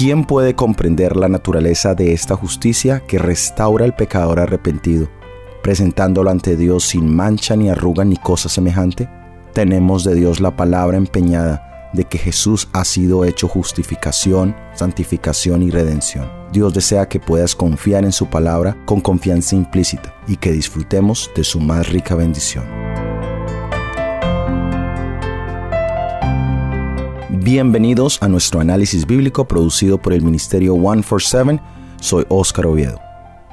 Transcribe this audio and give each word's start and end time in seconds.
¿quién 0.00 0.24
puede 0.24 0.54
comprender 0.54 1.14
la 1.14 1.28
naturaleza 1.28 1.94
de 1.94 2.14
esta 2.14 2.34
justicia 2.34 3.00
que 3.06 3.18
restaura 3.18 3.84
al 3.84 3.94
pecador 3.94 4.40
arrepentido, 4.40 5.10
presentándolo 5.62 6.30
ante 6.30 6.56
Dios 6.56 6.84
sin 6.84 7.14
mancha 7.14 7.54
ni 7.54 7.68
arruga 7.68 8.02
ni 8.02 8.16
cosa 8.16 8.48
semejante? 8.48 9.10
Tenemos 9.52 10.02
de 10.02 10.14
Dios 10.14 10.40
la 10.40 10.56
palabra 10.56 10.96
empeñada 10.96 11.90
de 11.92 12.04
que 12.04 12.16
Jesús 12.16 12.66
ha 12.72 12.86
sido 12.86 13.26
hecho 13.26 13.46
justificación, 13.46 14.56
santificación 14.72 15.62
y 15.62 15.70
redención. 15.70 16.32
Dios 16.50 16.72
desea 16.72 17.06
que 17.06 17.20
puedas 17.20 17.54
confiar 17.54 18.06
en 18.06 18.12
su 18.12 18.24
palabra 18.24 18.78
con 18.86 19.02
confianza 19.02 19.54
implícita 19.54 20.14
y 20.26 20.36
que 20.36 20.50
disfrutemos 20.50 21.30
de 21.36 21.44
su 21.44 21.60
más 21.60 21.86
rica 21.90 22.14
bendición. 22.14 22.64
Bienvenidos 27.42 28.22
a 28.22 28.28
nuestro 28.28 28.60
análisis 28.60 29.06
bíblico 29.06 29.48
producido 29.48 29.96
por 29.96 30.12
el 30.12 30.20
Ministerio 30.20 30.74
147. 30.74 31.58
Soy 31.98 32.26
Óscar 32.28 32.66
Oviedo. 32.66 33.00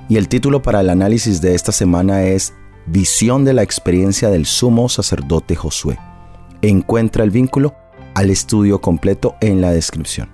Y 0.09 0.17
el 0.17 0.27
título 0.27 0.62
para 0.62 0.81
el 0.81 0.89
análisis 0.89 1.39
de 1.39 1.55
esta 1.55 1.71
semana 1.71 2.23
es 2.23 2.53
Visión 2.85 3.45
de 3.45 3.53
la 3.53 3.63
experiencia 3.63 4.29
del 4.29 4.45
sumo 4.45 4.89
sacerdote 4.89 5.55
Josué. 5.55 5.98
Encuentra 6.62 7.23
el 7.23 7.31
vínculo 7.31 7.76
al 8.13 8.29
estudio 8.29 8.81
completo 8.81 9.35
en 9.39 9.62
la 9.62 9.71
descripción. 9.71 10.27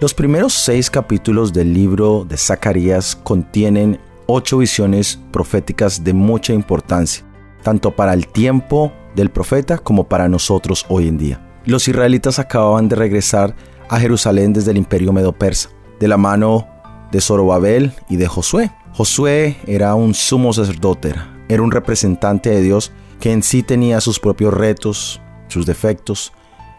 Los 0.00 0.12
primeros 0.12 0.52
seis 0.52 0.90
capítulos 0.90 1.52
del 1.52 1.72
libro 1.72 2.26
de 2.28 2.36
Zacarías 2.36 3.14
contienen 3.14 4.00
ocho 4.26 4.58
visiones 4.58 5.20
proféticas 5.30 6.02
de 6.02 6.12
mucha 6.12 6.52
importancia, 6.52 7.24
tanto 7.62 7.92
para 7.92 8.14
el 8.14 8.26
tiempo 8.26 8.92
del 9.14 9.30
profeta 9.30 9.78
como 9.78 10.08
para 10.08 10.28
nosotros 10.28 10.84
hoy 10.88 11.06
en 11.06 11.18
día. 11.18 11.53
Los 11.66 11.88
israelitas 11.88 12.38
acababan 12.38 12.88
de 12.88 12.96
regresar 12.96 13.54
a 13.88 13.98
Jerusalén 13.98 14.52
desde 14.52 14.70
el 14.70 14.76
imperio 14.76 15.12
medo-persa, 15.12 15.70
de 15.98 16.08
la 16.08 16.16
mano 16.16 16.66
de 17.10 17.20
Zorobabel 17.20 17.92
y 18.08 18.16
de 18.16 18.26
Josué. 18.26 18.70
Josué 18.92 19.56
era 19.66 19.94
un 19.94 20.14
sumo 20.14 20.52
sacerdote, 20.52 21.14
era 21.48 21.62
un 21.62 21.70
representante 21.70 22.50
de 22.50 22.62
Dios 22.62 22.92
que 23.20 23.32
en 23.32 23.42
sí 23.42 23.62
tenía 23.62 24.00
sus 24.00 24.20
propios 24.20 24.52
retos, 24.52 25.20
sus 25.48 25.66
defectos, 25.66 26.32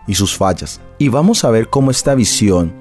y 0.07 0.15
sus 0.15 0.35
fallas. 0.35 0.81
Y 0.97 1.09
vamos 1.09 1.43
a 1.43 1.49
ver 1.49 1.69
cómo 1.69 1.91
esta 1.91 2.15
visión 2.15 2.73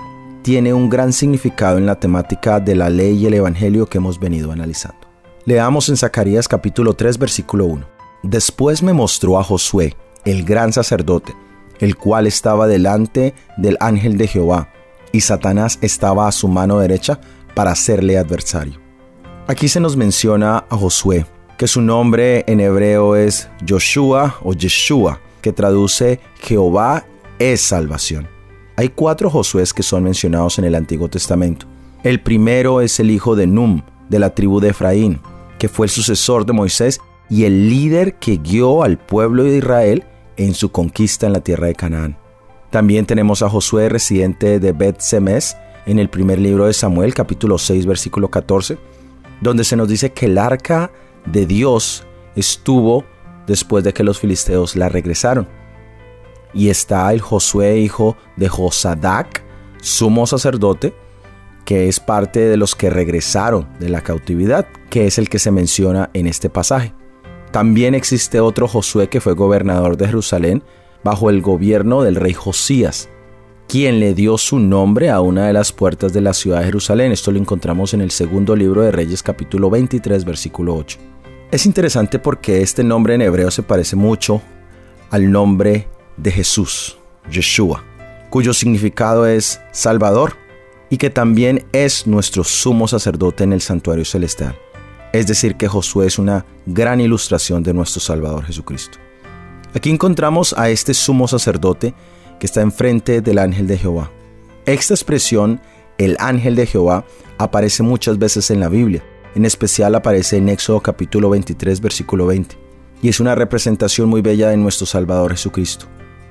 tiene 0.42 0.74
un 0.74 0.90
gran 0.90 1.12
significado 1.12 1.78
en 1.78 1.86
la 1.86 1.98
temática 1.98 2.60
de 2.60 2.74
la 2.74 2.90
ley 2.90 3.16
y 3.16 3.26
el 3.26 3.34
evangelio 3.34 3.86
que 3.86 3.98
hemos 3.98 4.20
venido 4.20 4.52
analizando. 4.52 4.98
Leamos 5.46 5.88
en 5.88 5.96
Zacarías 5.96 6.48
capítulo 6.48 6.94
3 6.94 7.18
versículo 7.18 7.66
1. 7.66 7.86
Después 8.22 8.82
me 8.82 8.92
mostró 8.92 9.38
a 9.38 9.44
Josué, 9.44 9.96
el 10.24 10.44
gran 10.44 10.72
sacerdote, 10.72 11.34
el 11.80 11.96
cual 11.96 12.26
estaba 12.26 12.66
delante 12.66 13.34
del 13.56 13.76
ángel 13.80 14.16
de 14.16 14.28
Jehová, 14.28 14.70
y 15.12 15.20
Satanás 15.20 15.78
estaba 15.80 16.28
a 16.28 16.32
su 16.32 16.48
mano 16.48 16.78
derecha 16.78 17.20
para 17.54 17.72
hacerle 17.72 18.18
adversario. 18.18 18.80
Aquí 19.46 19.68
se 19.68 19.80
nos 19.80 19.96
menciona 19.96 20.64
a 20.68 20.76
Josué, 20.76 21.26
que 21.58 21.68
su 21.68 21.80
nombre 21.80 22.44
en 22.46 22.60
hebreo 22.60 23.14
es 23.14 23.48
Joshua 23.68 24.36
o 24.42 24.54
Yeshua, 24.54 25.20
que 25.40 25.52
traduce 25.52 26.20
Jehová 26.40 27.04
es 27.38 27.60
salvación. 27.60 28.26
Hay 28.76 28.88
cuatro 28.88 29.30
Josué 29.30 29.64
que 29.74 29.82
son 29.82 30.02
mencionados 30.02 30.58
en 30.58 30.64
el 30.64 30.74
Antiguo 30.74 31.08
Testamento. 31.08 31.66
El 32.02 32.20
primero 32.20 32.80
es 32.80 32.98
el 32.98 33.10
hijo 33.10 33.36
de 33.36 33.46
Num, 33.46 33.82
de 34.08 34.18
la 34.18 34.34
tribu 34.34 34.60
de 34.60 34.70
Efraín, 34.70 35.20
que 35.58 35.68
fue 35.68 35.86
el 35.86 35.90
sucesor 35.90 36.44
de 36.44 36.52
Moisés 36.52 37.00
y 37.30 37.44
el 37.44 37.68
líder 37.68 38.14
que 38.14 38.36
guió 38.36 38.82
al 38.82 38.98
pueblo 38.98 39.44
de 39.44 39.58
Israel 39.58 40.04
en 40.36 40.54
su 40.54 40.70
conquista 40.70 41.26
en 41.26 41.32
la 41.32 41.40
tierra 41.40 41.66
de 41.66 41.74
Canaán. 41.74 42.18
También 42.70 43.06
tenemos 43.06 43.42
a 43.42 43.48
Josué, 43.48 43.88
residente 43.88 44.58
de 44.58 44.72
Bet 44.72 45.00
Semes, 45.00 45.56
en 45.86 45.98
el 45.98 46.08
primer 46.08 46.38
libro 46.38 46.66
de 46.66 46.72
Samuel, 46.72 47.14
capítulo 47.14 47.58
6, 47.58 47.86
versículo 47.86 48.30
14, 48.30 48.78
donde 49.40 49.64
se 49.64 49.76
nos 49.76 49.88
dice 49.88 50.12
que 50.12 50.26
el 50.26 50.38
arca 50.38 50.90
de 51.26 51.46
Dios 51.46 52.06
estuvo 52.36 53.04
después 53.46 53.84
de 53.84 53.92
que 53.92 54.02
los 54.02 54.18
filisteos 54.18 54.76
la 54.76 54.88
regresaron 54.88 55.46
y 56.54 56.70
está 56.70 57.12
el 57.12 57.20
Josué 57.20 57.78
hijo 57.78 58.16
de 58.36 58.48
Josadac, 58.48 59.42
sumo 59.82 60.26
sacerdote, 60.26 60.94
que 61.64 61.88
es 61.88 61.98
parte 62.00 62.40
de 62.40 62.56
los 62.56 62.74
que 62.74 62.90
regresaron 62.90 63.68
de 63.80 63.88
la 63.88 64.02
cautividad, 64.02 64.66
que 64.88 65.06
es 65.06 65.18
el 65.18 65.28
que 65.28 65.38
se 65.38 65.50
menciona 65.50 66.10
en 66.14 66.26
este 66.26 66.48
pasaje. 66.48 66.94
También 67.54 67.94
existe 67.94 68.40
otro 68.40 68.66
Josué 68.66 69.08
que 69.08 69.20
fue 69.20 69.34
gobernador 69.34 69.96
de 69.96 70.06
Jerusalén 70.06 70.64
bajo 71.04 71.30
el 71.30 71.40
gobierno 71.40 72.02
del 72.02 72.16
rey 72.16 72.32
Josías, 72.32 73.08
quien 73.68 74.00
le 74.00 74.12
dio 74.12 74.38
su 74.38 74.58
nombre 74.58 75.08
a 75.08 75.20
una 75.20 75.46
de 75.46 75.52
las 75.52 75.70
puertas 75.70 76.12
de 76.12 76.20
la 76.20 76.34
ciudad 76.34 76.58
de 76.58 76.64
Jerusalén. 76.64 77.12
Esto 77.12 77.30
lo 77.30 77.38
encontramos 77.38 77.94
en 77.94 78.00
el 78.00 78.10
segundo 78.10 78.56
libro 78.56 78.82
de 78.82 78.90
Reyes 78.90 79.22
capítulo 79.22 79.70
23 79.70 80.24
versículo 80.24 80.74
8. 80.74 80.98
Es 81.52 81.64
interesante 81.64 82.18
porque 82.18 82.60
este 82.60 82.82
nombre 82.82 83.14
en 83.14 83.22
hebreo 83.22 83.52
se 83.52 83.62
parece 83.62 83.94
mucho 83.94 84.42
al 85.10 85.30
nombre 85.30 85.86
de 86.16 86.32
Jesús, 86.32 86.98
Yeshua, 87.30 87.84
cuyo 88.30 88.52
significado 88.52 89.28
es 89.28 89.60
Salvador 89.70 90.32
y 90.90 90.96
que 90.96 91.08
también 91.08 91.64
es 91.70 92.08
nuestro 92.08 92.42
sumo 92.42 92.88
sacerdote 92.88 93.44
en 93.44 93.52
el 93.52 93.60
santuario 93.60 94.04
celestial. 94.04 94.56
Es 95.14 95.28
decir, 95.28 95.54
que 95.54 95.68
Josué 95.68 96.08
es 96.08 96.18
una 96.18 96.44
gran 96.66 97.00
ilustración 97.00 97.62
de 97.62 97.72
nuestro 97.72 98.00
Salvador 98.00 98.46
Jesucristo. 98.46 98.98
Aquí 99.72 99.88
encontramos 99.88 100.52
a 100.58 100.70
este 100.70 100.92
sumo 100.92 101.28
sacerdote 101.28 101.94
que 102.40 102.46
está 102.46 102.62
enfrente 102.62 103.20
del 103.20 103.38
ángel 103.38 103.68
de 103.68 103.78
Jehová. 103.78 104.10
Esta 104.66 104.92
expresión, 104.92 105.60
el 105.98 106.16
ángel 106.18 106.56
de 106.56 106.66
Jehová, 106.66 107.04
aparece 107.38 107.84
muchas 107.84 108.18
veces 108.18 108.50
en 108.50 108.58
la 108.58 108.68
Biblia. 108.68 109.04
En 109.36 109.44
especial 109.44 109.94
aparece 109.94 110.38
en 110.38 110.48
Éxodo 110.48 110.80
capítulo 110.80 111.30
23, 111.30 111.80
versículo 111.80 112.26
20. 112.26 112.58
Y 113.00 113.08
es 113.08 113.20
una 113.20 113.36
representación 113.36 114.08
muy 114.08 114.20
bella 114.20 114.48
de 114.48 114.56
nuestro 114.56 114.84
Salvador 114.84 115.30
Jesucristo. 115.30 115.86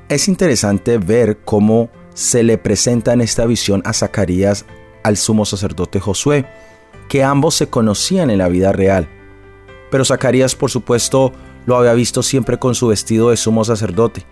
Es 0.09 0.27
interesante 0.27 0.97
ver 0.97 1.37
cómo 1.45 1.89
se 2.13 2.43
le 2.43 2.57
presenta 2.57 3.13
en 3.13 3.21
esta 3.21 3.45
visión 3.45 3.81
a 3.85 3.93
Zacarías 3.93 4.65
al 5.03 5.15
sumo 5.15 5.45
sacerdote 5.45 6.01
Josué, 6.01 6.45
que 7.13 7.23
ambos 7.23 7.53
se 7.53 7.69
conocían 7.69 8.31
en 8.31 8.39
la 8.39 8.47
vida 8.47 8.71
real. 8.71 9.07
Pero 9.91 10.03
Zacarías, 10.03 10.55
por 10.55 10.71
supuesto, 10.71 11.31
lo 11.67 11.77
había 11.77 11.93
visto 11.93 12.23
siempre 12.23 12.57
con 12.57 12.73
su 12.73 12.87
vestido 12.87 13.29
de 13.29 13.37
sumo 13.37 13.63
sacerdote, 13.63 14.25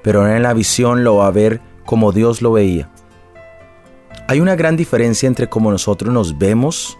pero 0.00 0.24
en 0.32 0.44
la 0.44 0.54
visión 0.54 1.02
lo 1.02 1.16
va 1.16 1.26
a 1.26 1.32
ver 1.32 1.60
como 1.84 2.12
Dios 2.12 2.40
lo 2.40 2.52
veía. 2.52 2.88
Hay 4.28 4.38
una 4.38 4.54
gran 4.54 4.76
diferencia 4.76 5.26
entre 5.26 5.48
cómo 5.48 5.72
nosotros 5.72 6.14
nos 6.14 6.38
vemos 6.38 6.96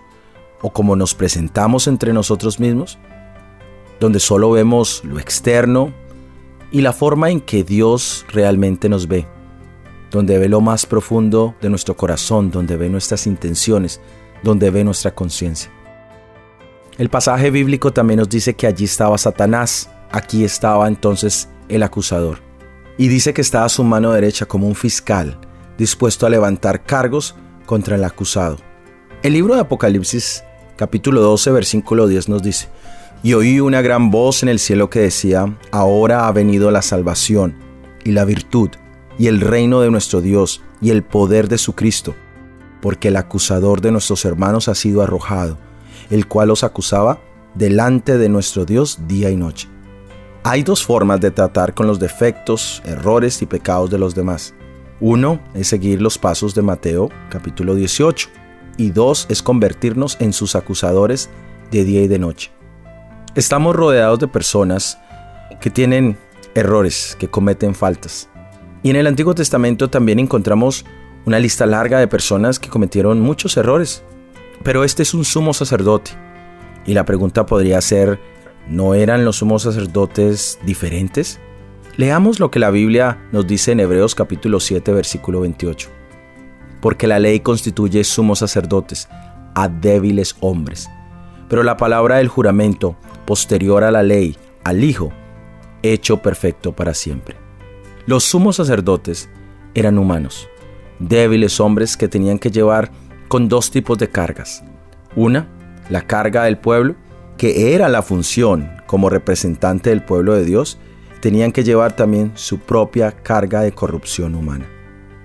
o 0.63 0.73
cómo 0.73 0.97
nos 0.97 1.15
presentamos 1.15 1.87
entre 1.87 2.13
nosotros 2.13 2.59
mismos, 2.59 2.99
donde 4.01 4.19
solo 4.19 4.51
vemos 4.51 5.01
lo 5.05 5.21
externo, 5.21 5.93
y 6.73 6.81
la 6.81 6.93
forma 6.93 7.31
en 7.31 7.41
que 7.41 7.63
Dios 7.63 8.27
realmente 8.33 8.89
nos 8.89 9.07
ve, 9.07 9.29
donde 10.11 10.41
ve 10.41 10.49
lo 10.49 10.61
más 10.61 10.87
profundo 10.87 11.55
de 11.63 11.71
nuestro 11.71 11.97
corazón, 11.97 12.51
donde 12.51 12.77
ve 12.77 12.89
nuestras 12.89 13.29
intenciones, 13.29 14.01
donde 14.43 14.71
ve 14.71 14.85
nuestra 14.85 15.15
conciencia. 15.15 15.71
El 16.99 17.09
pasaje 17.09 17.51
bíblico 17.51 17.93
también 17.93 18.19
nos 18.19 18.29
dice 18.29 18.55
que 18.55 18.67
allí 18.67 18.85
estaba 18.85 19.17
Satanás, 19.17 19.91
aquí 20.11 20.45
estaba 20.45 20.87
entonces 20.89 21.49
el 21.69 21.83
acusador, 21.83 22.39
y 22.99 23.09
dice 23.09 23.33
que 23.33 23.41
estaba 23.41 23.65
a 23.65 23.71
su 23.71 23.85
mano 23.85 24.13
derecha 24.13 24.47
como 24.47 24.67
un 24.67 24.75
fiscal, 24.75 25.39
dispuesto 25.79 26.27
a 26.27 26.31
levantar 26.31 26.85
cargos 26.85 27.37
contra 27.65 27.97
el 27.97 28.05
acusado. 28.05 28.59
El 29.23 29.33
libro 29.33 29.55
de 29.55 29.61
Apocalipsis 29.61 30.45
capítulo 30.77 31.21
12 31.21 31.51
versículo 31.51 32.09
10 32.09 32.31
nos 32.31 32.43
dice, 32.43 32.69
y 33.23 33.35
oí 33.35 33.61
una 33.61 33.83
gran 33.83 34.11
voz 34.11 34.43
en 34.43 34.49
el 34.49 34.59
cielo 34.59 34.89
que 34.89 35.01
decía, 35.01 35.59
ahora 35.73 36.27
ha 36.27 36.33
venido 36.33 36.71
la 36.71 36.81
salvación 36.81 37.55
y 38.03 38.13
la 38.13 38.25
virtud 38.25 38.71
y 39.19 39.27
el 39.27 39.43
reino 39.43 39.83
de 39.83 39.91
nuestro 39.91 40.23
Dios 40.23 40.63
y 40.81 40.89
el 40.89 41.03
poder 41.03 41.49
de 41.49 41.59
su 41.59 41.75
Cristo, 41.75 42.15
porque 42.81 43.09
el 43.09 43.17
acusador 43.17 43.81
de 43.81 43.93
nuestros 43.93 44.25
hermanos 44.25 44.69
ha 44.69 44.75
sido 44.75 45.03
arrojado, 45.03 45.59
el 46.11 46.27
cual 46.27 46.49
los 46.49 46.65
acusaba 46.65 47.21
delante 47.55 48.19
de 48.19 48.29
nuestro 48.29 48.65
Dios 48.65 49.01
día 49.07 49.31
y 49.31 49.37
noche. 49.37 49.69
Hay 50.43 50.63
dos 50.63 50.85
formas 50.85 51.21
de 51.21 51.31
tratar 51.31 51.75
con 51.75 51.87
los 51.87 51.99
defectos, 51.99 52.83
errores 52.85 53.43
y 53.43 53.47
pecados 53.47 53.91
de 53.91 53.99
los 53.99 54.15
demás. 54.15 54.55
Uno 55.01 55.41
es 55.55 55.69
seguir 55.69 56.01
los 56.01 56.19
pasos 56.19 56.55
de 56.55 56.63
Mateo 56.63 57.11
capítulo 57.29 57.75
18 57.75 58.29
y 58.77 58.91
dos 58.91 59.27
es 59.29 59.43
convertirnos 59.43 60.17
en 60.21 60.33
sus 60.33 60.57
acusadores 60.57 61.29
de 61.71 61.85
día 61.85 62.03
y 62.03 62.09
de 62.09 62.19
noche. 62.19 62.51
Estamos 63.35 63.77
rodeados 63.77 64.19
de 64.19 64.29
personas 64.29 64.99
que 65.61 65.71
tienen 65.71 66.17
errores, 66.55 67.17
que 67.19 67.29
cometen 67.29 67.75
faltas. 67.75 68.29
Y 68.83 68.91
en 68.91 68.97
el 68.97 69.07
Antiguo 69.07 69.35
Testamento 69.35 69.91
también 69.91 70.19
encontramos 70.19 70.85
una 71.27 71.39
lista 71.39 71.67
larga 71.67 71.99
de 71.99 72.09
personas 72.09 72.59
que 72.59 72.69
cometieron 72.69 73.21
muchos 73.21 73.57
errores. 73.57 74.03
Pero 74.63 74.85
este 74.85 75.03
es 75.03 75.15
un 75.15 75.25
sumo 75.25 75.55
sacerdote. 75.55 76.13
Y 76.87 76.95
la 76.95 77.05
pregunta 77.05 77.47
podría 77.47 77.81
ser, 77.81 78.19
¿no 78.69 78.95
eran 78.95 79.25
los 79.25 79.37
sumos 79.37 79.63
sacerdotes 79.63 80.59
diferentes? 80.65 81.41
Leamos 81.97 82.41
lo 82.41 82.51
que 82.51 82.59
la 82.59 82.71
Biblia 82.71 83.19
nos 83.33 83.47
dice 83.47 83.73
en 83.73 83.81
Hebreos 83.81 84.15
capítulo 84.15 84.61
7 84.61 84.93
versículo 84.93 85.41
28. 85.41 85.89
porque 86.81 87.07
la 87.07 87.19
ley 87.19 87.41
constituye 87.41 88.05
sumos 88.05 88.39
sacerdotes 88.39 89.09
a 89.55 89.69
débiles 89.69 90.37
hombres. 90.41 90.89
Pero 91.49 91.63
la 91.63 91.77
palabra 91.77 92.17
del 92.17 92.29
juramento, 92.29 92.97
posterior 93.27 93.85
a 93.85 93.91
la 93.91 94.03
ley, 94.03 94.37
al 94.65 94.83
Hijo, 94.83 95.13
hecho 95.83 96.19
perfecto 96.19 96.73
para 96.73 96.95
siempre. 96.95 97.37
Los 98.07 98.25
sumos 98.25 98.57
sacerdotes 98.57 99.29
eran 99.75 99.99
humanos, 99.99 100.49
débiles 101.01 101.59
hombres 101.59 101.97
que 101.97 102.09
tenían 102.09 102.39
que 102.39 102.51
llevar 102.51 102.91
con 103.29 103.49
dos 103.49 103.71
tipos 103.71 103.99
de 103.99 104.09
cargas. 104.09 104.63
Una, 105.17 105.49
la 105.89 106.03
carga 106.03 106.45
del 106.45 106.59
pueblo, 106.59 106.95
que 107.37 107.75
era 107.75 107.89
la 107.89 108.03
función 108.03 108.71
como 108.87 109.09
representante 109.09 109.91
del 109.91 110.05
pueblo 110.05 110.35
de 110.35 110.45
Dios, 110.45 110.79
tenían 111.21 111.53
que 111.53 111.65
llevar 111.65 111.97
también 111.97 112.33
su 112.35 112.61
propia 112.61 113.13
carga 113.13 113.63
de 113.63 113.73
corrupción 113.73 114.35
humana. 114.35 114.67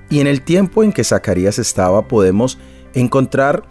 Y 0.09 0.19
en 0.19 0.27
el 0.27 0.41
tiempo 0.41 0.83
en 0.83 0.91
que 0.91 1.03
Zacarías 1.03 1.59
estaba 1.59 2.07
podemos 2.07 2.57
encontrar 2.93 3.63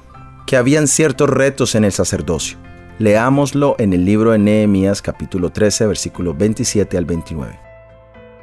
que 0.47 0.57
habían 0.57 0.89
ciertos 0.89 1.31
retos 1.31 1.75
en 1.75 1.85
el 1.85 1.93
sacerdocio. 1.93 2.59
Leámoslo 2.99 3.77
en 3.79 3.93
el 3.93 4.05
libro 4.05 4.33
de 4.33 4.39
Nehemías 4.39 5.03
capítulo 5.03 5.51
13 5.51 5.87
versículos 5.87 6.37
27 6.37 6.97
al 6.97 7.05
29. 7.05 7.74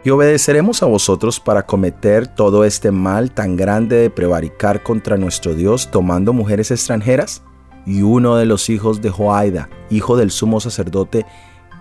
Y 0.03 0.09
obedeceremos 0.09 0.81
a 0.81 0.88
vosotros 0.88 1.39
para 1.39 1.65
cometer 1.68 2.27
todo 2.27 2.65
este 2.65 2.92
mal 2.92 3.31
tan 3.31 3.56
grande 3.56 3.98
de 3.98 4.09
prevaricar 4.09 4.81
contra 4.81 5.15
nuestro 5.15 5.53
Dios 5.53 5.92
tomando 5.92 6.33
mujeres 6.33 6.71
extranjeras. 6.71 7.44
Y 7.86 8.01
uno 8.01 8.36
de 8.36 8.45
los 8.45 8.69
hijos 8.69 9.01
de 9.01 9.12
Joaida, 9.12 9.69
hijo 9.89 10.18
del 10.18 10.31
sumo 10.31 10.59
sacerdote 10.59 11.25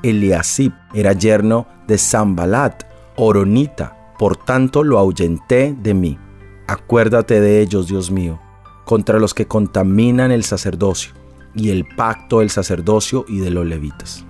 Eliasib, 0.03 0.73
era 0.93 1.13
yerno 1.13 1.67
de 1.87 1.97
Zambalat, 1.97 2.85
Oronita, 3.17 4.15
por 4.19 4.37
tanto 4.37 4.85
lo 4.85 4.99
ahuyenté 4.99 5.75
de 5.81 5.95
mí. 5.95 6.19
Acuérdate 6.67 7.41
de 7.41 7.61
ellos, 7.61 7.89
Dios 7.89 8.11
mío, 8.11 8.39
contra 8.85 9.19
los 9.19 9.35
que 9.35 9.47
contaminan 9.47 10.31
el 10.31 10.45
sacerdocio 10.45 11.13
y 11.55 11.71
el 11.71 11.87
pacto 11.97 12.41
del 12.41 12.51
sacerdocio 12.51 13.25
y 13.29 13.39
de 13.39 13.51
los 13.51 13.67
levitas. 13.67 14.25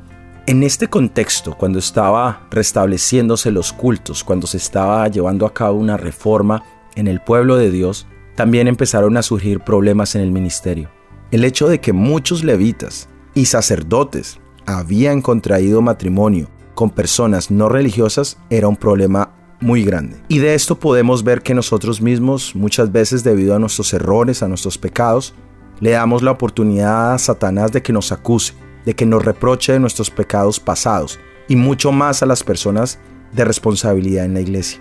En 0.50 0.64
este 0.64 0.88
contexto, 0.88 1.56
cuando 1.56 1.78
estaba 1.78 2.48
restableciéndose 2.50 3.52
los 3.52 3.72
cultos, 3.72 4.24
cuando 4.24 4.48
se 4.48 4.56
estaba 4.56 5.06
llevando 5.06 5.46
a 5.46 5.54
cabo 5.54 5.78
una 5.78 5.96
reforma 5.96 6.64
en 6.96 7.06
el 7.06 7.20
pueblo 7.20 7.56
de 7.56 7.70
Dios, 7.70 8.08
también 8.34 8.66
empezaron 8.66 9.16
a 9.16 9.22
surgir 9.22 9.60
problemas 9.60 10.16
en 10.16 10.22
el 10.22 10.32
ministerio. 10.32 10.90
El 11.30 11.44
hecho 11.44 11.68
de 11.68 11.80
que 11.80 11.92
muchos 11.92 12.42
levitas 12.42 13.08
y 13.32 13.46
sacerdotes 13.46 14.40
habían 14.66 15.22
contraído 15.22 15.82
matrimonio 15.82 16.50
con 16.74 16.90
personas 16.90 17.52
no 17.52 17.68
religiosas 17.68 18.36
era 18.50 18.66
un 18.66 18.76
problema 18.76 19.30
muy 19.60 19.84
grande. 19.84 20.16
Y 20.26 20.38
de 20.38 20.54
esto 20.54 20.80
podemos 20.80 21.22
ver 21.22 21.42
que 21.42 21.54
nosotros 21.54 22.02
mismos, 22.02 22.56
muchas 22.56 22.90
veces 22.90 23.22
debido 23.22 23.54
a 23.54 23.60
nuestros 23.60 23.94
errores, 23.94 24.42
a 24.42 24.48
nuestros 24.48 24.78
pecados, 24.78 25.32
le 25.78 25.92
damos 25.92 26.22
la 26.22 26.32
oportunidad 26.32 27.14
a 27.14 27.18
Satanás 27.18 27.70
de 27.70 27.82
que 27.82 27.92
nos 27.92 28.10
acuse, 28.10 28.54
de 28.84 28.94
que 28.94 29.06
nos 29.06 29.24
reproche 29.24 29.72
de 29.72 29.80
nuestros 29.80 30.10
pecados 30.10 30.60
pasados 30.60 31.18
y 31.48 31.56
mucho 31.56 31.92
más 31.92 32.22
a 32.22 32.26
las 32.26 32.42
personas 32.42 32.98
de 33.32 33.44
responsabilidad 33.44 34.24
en 34.24 34.34
la 34.34 34.40
iglesia. 34.40 34.80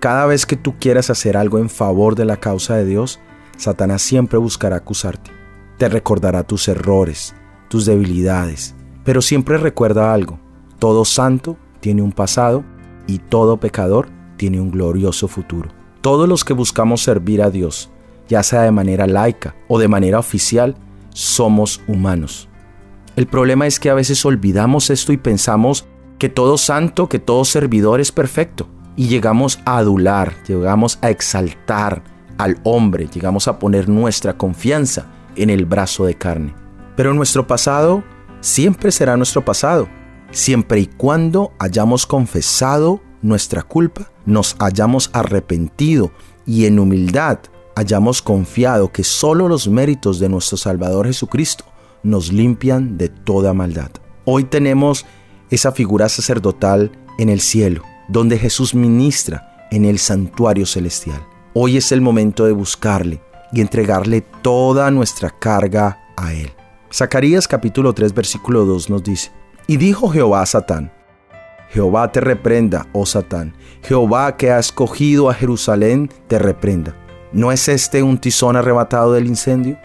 Cada 0.00 0.26
vez 0.26 0.46
que 0.46 0.56
tú 0.56 0.76
quieras 0.78 1.10
hacer 1.10 1.36
algo 1.36 1.58
en 1.58 1.68
favor 1.68 2.14
de 2.14 2.24
la 2.24 2.36
causa 2.36 2.76
de 2.76 2.84
Dios, 2.84 3.20
Satanás 3.56 4.02
siempre 4.02 4.38
buscará 4.38 4.76
acusarte. 4.76 5.30
Te 5.76 5.88
recordará 5.88 6.44
tus 6.44 6.68
errores, 6.68 7.34
tus 7.68 7.86
debilidades, 7.86 8.74
pero 9.04 9.22
siempre 9.22 9.58
recuerda 9.58 10.12
algo. 10.12 10.38
Todo 10.78 11.04
santo 11.04 11.56
tiene 11.80 12.02
un 12.02 12.12
pasado 12.12 12.64
y 13.06 13.18
todo 13.18 13.58
pecador 13.58 14.08
tiene 14.36 14.60
un 14.60 14.70
glorioso 14.70 15.26
futuro. 15.26 15.70
Todos 16.00 16.28
los 16.28 16.44
que 16.44 16.52
buscamos 16.52 17.02
servir 17.02 17.42
a 17.42 17.50
Dios, 17.50 17.90
ya 18.28 18.42
sea 18.42 18.62
de 18.62 18.70
manera 18.70 19.06
laica 19.06 19.56
o 19.66 19.78
de 19.78 19.88
manera 19.88 20.18
oficial, 20.20 20.76
somos 21.10 21.80
humanos. 21.88 22.47
El 23.18 23.26
problema 23.26 23.66
es 23.66 23.80
que 23.80 23.90
a 23.90 23.94
veces 23.94 24.24
olvidamos 24.24 24.90
esto 24.90 25.12
y 25.12 25.16
pensamos 25.16 25.88
que 26.20 26.28
todo 26.28 26.56
santo, 26.56 27.08
que 27.08 27.18
todo 27.18 27.44
servidor 27.44 28.00
es 28.00 28.12
perfecto. 28.12 28.68
Y 28.94 29.08
llegamos 29.08 29.58
a 29.64 29.78
adular, 29.78 30.34
llegamos 30.46 31.00
a 31.02 31.10
exaltar 31.10 32.04
al 32.38 32.60
hombre, 32.62 33.08
llegamos 33.12 33.48
a 33.48 33.58
poner 33.58 33.88
nuestra 33.88 34.38
confianza 34.38 35.10
en 35.34 35.50
el 35.50 35.66
brazo 35.66 36.06
de 36.06 36.14
carne. 36.14 36.54
Pero 36.94 37.12
nuestro 37.12 37.44
pasado 37.44 38.04
siempre 38.38 38.92
será 38.92 39.16
nuestro 39.16 39.44
pasado, 39.44 39.88
siempre 40.30 40.78
y 40.78 40.86
cuando 40.86 41.50
hayamos 41.58 42.06
confesado 42.06 43.00
nuestra 43.20 43.64
culpa, 43.64 44.12
nos 44.26 44.54
hayamos 44.60 45.10
arrepentido 45.12 46.12
y 46.46 46.66
en 46.66 46.78
humildad 46.78 47.40
hayamos 47.74 48.22
confiado 48.22 48.92
que 48.92 49.02
solo 49.02 49.48
los 49.48 49.66
méritos 49.66 50.20
de 50.20 50.28
nuestro 50.28 50.56
Salvador 50.56 51.08
Jesucristo 51.08 51.64
nos 52.02 52.32
limpian 52.32 52.98
de 52.98 53.08
toda 53.08 53.54
maldad. 53.54 53.90
Hoy 54.24 54.44
tenemos 54.44 55.06
esa 55.50 55.72
figura 55.72 56.08
sacerdotal 56.08 56.92
en 57.18 57.28
el 57.28 57.40
cielo, 57.40 57.82
donde 58.08 58.38
Jesús 58.38 58.74
ministra 58.74 59.66
en 59.70 59.84
el 59.84 59.98
santuario 59.98 60.66
celestial. 60.66 61.26
Hoy 61.54 61.76
es 61.76 61.92
el 61.92 62.00
momento 62.00 62.44
de 62.44 62.52
buscarle 62.52 63.20
y 63.52 63.60
entregarle 63.60 64.20
toda 64.42 64.90
nuestra 64.90 65.30
carga 65.30 65.98
a 66.16 66.32
Él. 66.32 66.52
Zacarías 66.92 67.48
capítulo 67.48 67.92
3 67.92 68.14
versículo 68.14 68.64
2 68.64 68.90
nos 68.90 69.02
dice, 69.02 69.30
Y 69.66 69.76
dijo 69.76 70.08
Jehová 70.08 70.42
a 70.42 70.46
Satán, 70.46 70.92
Jehová 71.70 72.10
te 72.12 72.20
reprenda, 72.20 72.86
oh 72.92 73.04
Satán, 73.04 73.54
Jehová 73.82 74.36
que 74.36 74.50
ha 74.50 74.58
escogido 74.58 75.28
a 75.28 75.34
Jerusalén 75.34 76.10
te 76.26 76.38
reprenda. 76.38 76.96
¿No 77.32 77.52
es 77.52 77.68
este 77.68 78.02
un 78.02 78.18
tizón 78.18 78.56
arrebatado 78.56 79.12
del 79.12 79.26
incendio? 79.26 79.78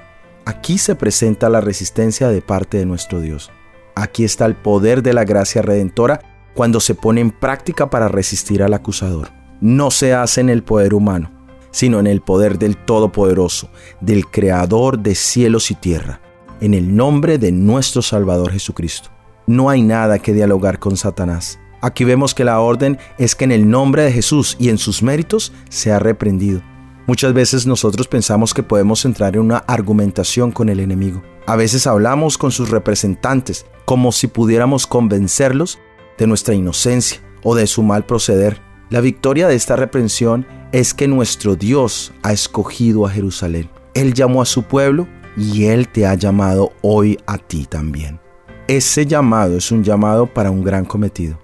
Aquí 0.45 0.77
se 0.77 0.95
presenta 0.95 1.49
la 1.49 1.61
resistencia 1.61 2.27
de 2.27 2.41
parte 2.41 2.77
de 2.77 2.85
nuestro 2.85 3.21
Dios. 3.21 3.49
Aquí 3.95 4.25
está 4.25 4.45
el 4.45 4.55
poder 4.55 5.01
de 5.01 5.13
la 5.13 5.23
gracia 5.23 5.61
redentora 5.61 6.19
cuando 6.53 6.81
se 6.81 6.95
pone 6.95 7.21
en 7.21 7.31
práctica 7.31 7.89
para 7.89 8.09
resistir 8.09 8.61
al 8.61 8.73
acusador. 8.73 9.29
No 9.61 9.89
se 9.89 10.13
hace 10.13 10.41
en 10.41 10.49
el 10.49 10.63
poder 10.63 10.93
humano, 10.93 11.31
sino 11.71 11.99
en 11.99 12.07
el 12.07 12.19
poder 12.19 12.59
del 12.59 12.75
Todopoderoso, 12.75 13.69
del 14.01 14.27
Creador 14.27 14.99
de 14.99 15.15
cielos 15.15 15.71
y 15.71 15.75
tierra, 15.75 16.19
en 16.59 16.73
el 16.73 16.93
nombre 16.93 17.37
de 17.37 17.53
nuestro 17.53 18.01
Salvador 18.01 18.51
Jesucristo. 18.51 19.09
No 19.47 19.69
hay 19.69 19.81
nada 19.81 20.19
que 20.19 20.33
dialogar 20.33 20.77
con 20.79 20.97
Satanás. 20.97 21.57
Aquí 21.81 22.03
vemos 22.03 22.33
que 22.33 22.43
la 22.43 22.59
orden 22.59 22.97
es 23.17 23.35
que 23.35 23.45
en 23.45 23.51
el 23.53 23.69
nombre 23.69 24.03
de 24.03 24.11
Jesús 24.11 24.57
y 24.59 24.69
en 24.69 24.77
sus 24.77 25.03
méritos 25.03 25.53
sea 25.69 25.99
reprendido. 25.99 26.61
Muchas 27.05 27.33
veces 27.33 27.67
nosotros 27.67 28.07
pensamos 28.07 28.53
que 28.53 28.63
podemos 28.63 29.03
entrar 29.03 29.35
en 29.35 29.41
una 29.41 29.57
argumentación 29.57 30.51
con 30.51 30.69
el 30.69 30.79
enemigo. 30.79 31.21
A 31.45 31.57
veces 31.57 31.85
hablamos 31.85 32.37
con 32.37 32.51
sus 32.51 32.69
representantes 32.69 33.65
como 33.83 34.13
si 34.13 34.27
pudiéramos 34.27 34.87
convencerlos 34.87 35.79
de 36.17 36.27
nuestra 36.27 36.55
inocencia 36.55 37.19
o 37.43 37.55
de 37.55 37.67
su 37.67 37.83
mal 37.83 38.05
proceder. 38.05 38.61
La 38.89 39.01
victoria 39.01 39.49
de 39.49 39.55
esta 39.55 39.75
reprensión 39.75 40.47
es 40.71 40.93
que 40.93 41.09
nuestro 41.09 41.57
Dios 41.57 42.13
ha 42.23 42.31
escogido 42.31 43.05
a 43.05 43.09
Jerusalén. 43.09 43.69
Él 43.93 44.13
llamó 44.13 44.41
a 44.41 44.45
su 44.45 44.63
pueblo 44.63 45.07
y 45.35 45.65
Él 45.65 45.89
te 45.89 46.07
ha 46.07 46.13
llamado 46.13 46.71
hoy 46.81 47.17
a 47.25 47.37
ti 47.37 47.65
también. 47.65 48.21
Ese 48.69 49.05
llamado 49.05 49.57
es 49.57 49.71
un 49.73 49.83
llamado 49.83 50.25
para 50.25 50.51
un 50.51 50.63
gran 50.63 50.85
cometido, 50.85 51.37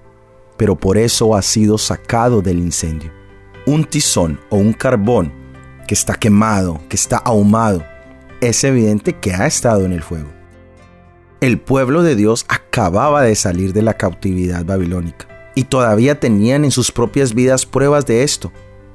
pero 0.55 0.77
por 0.77 0.97
eso 0.97 1.35
ha 1.35 1.41
sido 1.41 1.77
sacado 1.77 2.41
del 2.41 2.59
incendio. 2.59 3.11
Un 3.65 3.83
tizón 3.83 4.39
o 4.49 4.55
un 4.55 4.71
carbón 4.71 5.38
que 5.89 5.95
está 5.95 6.13
quemado, 6.13 6.79
que 6.87 6.95
está 6.95 7.17
ahumado, 7.17 7.83
es 8.41 8.63
evidente 8.63 9.13
que 9.13 9.33
ha 9.33 9.47
estado 9.47 9.85
en 9.85 9.91
el 9.91 10.03
fuego. 10.03 10.29
El 11.41 11.59
pueblo 11.59 12.03
de 12.03 12.15
Dios 12.15 12.45
acababa 12.47 13.23
de 13.23 13.33
salir 13.33 13.73
de 13.73 13.81
la 13.81 13.95
cautividad 13.95 14.63
babilónica 14.63 15.27
y 15.55 15.63
todavía 15.63 16.19
tenían 16.19 16.63
en 16.63 16.69
sus 16.69 16.91
propias 16.91 17.33
vidas 17.33 17.65
pruebas 17.65 18.05
de 18.05 18.21
esto. 18.21 18.51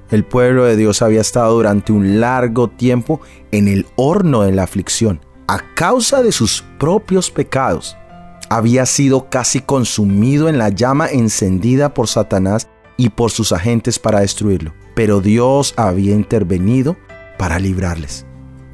El 0.08 0.24
pueblo 0.24 0.66
de 0.66 0.76
Dios 0.76 1.02
había 1.02 1.20
estado 1.20 1.54
durante 1.54 1.90
un 1.90 2.20
largo 2.20 2.70
tiempo 2.70 3.20
en 3.50 3.66
el 3.66 3.86
horno 3.96 4.42
de 4.42 4.52
la 4.52 4.62
aflicción 4.62 5.20
a 5.48 5.74
causa 5.74 6.22
de 6.22 6.30
sus 6.30 6.62
propios 6.78 7.28
pecados. 7.28 7.96
Había 8.50 8.86
sido 8.86 9.28
casi 9.30 9.58
consumido 9.58 10.48
en 10.48 10.58
la 10.58 10.68
llama 10.68 11.08
encendida 11.08 11.92
por 11.92 12.06
Satanás 12.06 12.68
y 12.96 13.08
por 13.08 13.32
sus 13.32 13.50
agentes 13.50 13.98
para 13.98 14.20
destruirlo 14.20 14.72
pero 14.94 15.20
Dios 15.20 15.74
había 15.76 16.14
intervenido 16.14 16.96
para 17.38 17.58
librarles. 17.58 18.26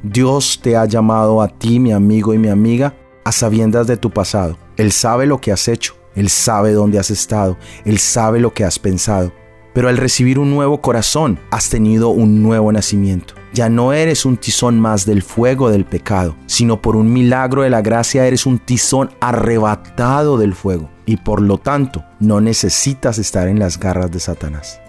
Dios 0.03 0.59
te 0.61 0.77
ha 0.77 0.85
llamado 0.85 1.41
a 1.41 1.47
ti, 1.47 1.79
mi 1.79 1.91
amigo 1.91 2.33
y 2.33 2.37
mi 2.37 2.49
amiga, 2.49 2.95
a 3.23 3.31
sabiendas 3.31 3.87
de 3.87 3.97
tu 3.97 4.09
pasado. 4.09 4.57
Él 4.77 4.91
sabe 4.91 5.25
lo 5.25 5.39
que 5.39 5.51
has 5.51 5.67
hecho, 5.67 5.95
Él 6.15 6.29
sabe 6.29 6.71
dónde 6.71 6.99
has 6.99 7.11
estado, 7.11 7.57
Él 7.85 7.99
sabe 7.99 8.39
lo 8.39 8.53
que 8.53 8.63
has 8.63 8.79
pensado. 8.79 9.31
Pero 9.73 9.87
al 9.87 9.97
recibir 9.97 10.37
un 10.37 10.51
nuevo 10.51 10.81
corazón, 10.81 11.39
has 11.49 11.69
tenido 11.69 12.09
un 12.09 12.43
nuevo 12.43 12.71
nacimiento. 12.71 13.35
Ya 13.53 13.69
no 13.69 13.93
eres 13.93 14.25
un 14.25 14.37
tizón 14.37 14.79
más 14.79 15.05
del 15.05 15.21
fuego 15.21 15.69
del 15.69 15.85
pecado, 15.85 16.35
sino 16.45 16.81
por 16.81 16.95
un 16.95 17.11
milagro 17.11 17.61
de 17.61 17.69
la 17.69 17.81
gracia 17.81 18.25
eres 18.25 18.45
un 18.45 18.59
tizón 18.59 19.11
arrebatado 19.19 20.37
del 20.37 20.55
fuego. 20.55 20.89
Y 21.05 21.17
por 21.17 21.41
lo 21.41 21.57
tanto, 21.57 22.03
no 22.19 22.41
necesitas 22.41 23.17
estar 23.17 23.47
en 23.47 23.59
las 23.59 23.79
garras 23.79 24.11
de 24.11 24.19
Satanás. 24.19 24.81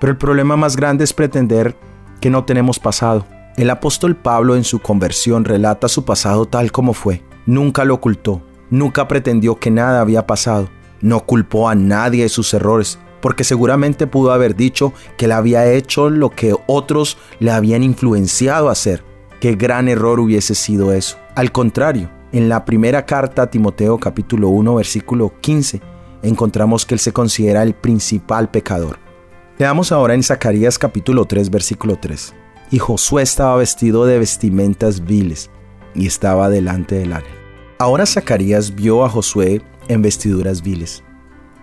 Pero 0.00 0.12
el 0.12 0.18
problema 0.18 0.56
más 0.56 0.76
grande 0.76 1.04
es 1.04 1.12
pretender 1.12 1.76
que 2.20 2.30
no 2.30 2.44
tenemos 2.44 2.78
pasado, 2.78 3.26
El 3.56 3.70
apóstol 3.70 4.16
Pablo 4.16 4.54
en 4.54 4.64
su 4.64 4.80
conversión 4.80 5.46
relata 5.46 5.88
su 5.88 6.04
pasado 6.04 6.44
tal 6.44 6.72
como 6.72 6.92
fue. 6.92 7.22
Nunca 7.46 7.86
lo 7.86 7.94
ocultó, 7.94 8.42
nunca 8.68 9.08
pretendió 9.08 9.56
que 9.56 9.70
nada 9.70 10.02
había 10.02 10.26
pasado, 10.26 10.68
no 11.00 11.24
culpó 11.24 11.70
a 11.70 11.74
nadie 11.74 12.24
de 12.24 12.28
sus 12.28 12.52
errores, 12.52 12.98
porque 13.22 13.44
seguramente 13.44 14.06
pudo 14.06 14.32
haber 14.32 14.56
dicho 14.56 14.92
que 15.16 15.24
él 15.24 15.32
había 15.32 15.72
hecho 15.72 16.10
lo 16.10 16.28
que 16.28 16.54
otros 16.66 17.16
le 17.38 17.50
habían 17.50 17.82
influenciado 17.82 18.68
a 18.68 18.72
hacer. 18.72 19.02
Qué 19.40 19.54
gran 19.54 19.88
error 19.88 20.20
hubiese 20.20 20.54
sido 20.54 20.92
eso. 20.92 21.16
Al 21.34 21.50
contrario, 21.50 22.10
en 22.32 22.50
la 22.50 22.64
primera 22.66 23.06
carta 23.06 23.42
a 23.42 23.50
Timoteo 23.50 23.98
capítulo 23.98 24.48
1 24.48 24.74
versículo 24.74 25.32
15 25.40 25.80
encontramos 26.22 26.84
que 26.84 26.94
él 26.94 27.00
se 27.00 27.12
considera 27.12 27.62
el 27.62 27.74
principal 27.74 28.50
pecador. 28.50 29.05
Leamos 29.58 29.90
ahora 29.90 30.12
en 30.12 30.22
Zacarías 30.22 30.78
capítulo 30.78 31.24
3 31.24 31.48
versículo 31.48 31.96
3. 31.96 32.34
Y 32.72 32.78
Josué 32.78 33.22
estaba 33.22 33.56
vestido 33.56 34.04
de 34.04 34.18
vestimentas 34.18 35.02
viles 35.02 35.50
y 35.94 36.06
estaba 36.06 36.50
delante 36.50 36.96
del 36.96 37.14
ángel. 37.14 37.32
Ahora 37.78 38.04
Zacarías 38.04 38.74
vio 38.74 39.02
a 39.02 39.08
Josué 39.08 39.62
en 39.88 40.02
vestiduras 40.02 40.60
viles. 40.60 41.02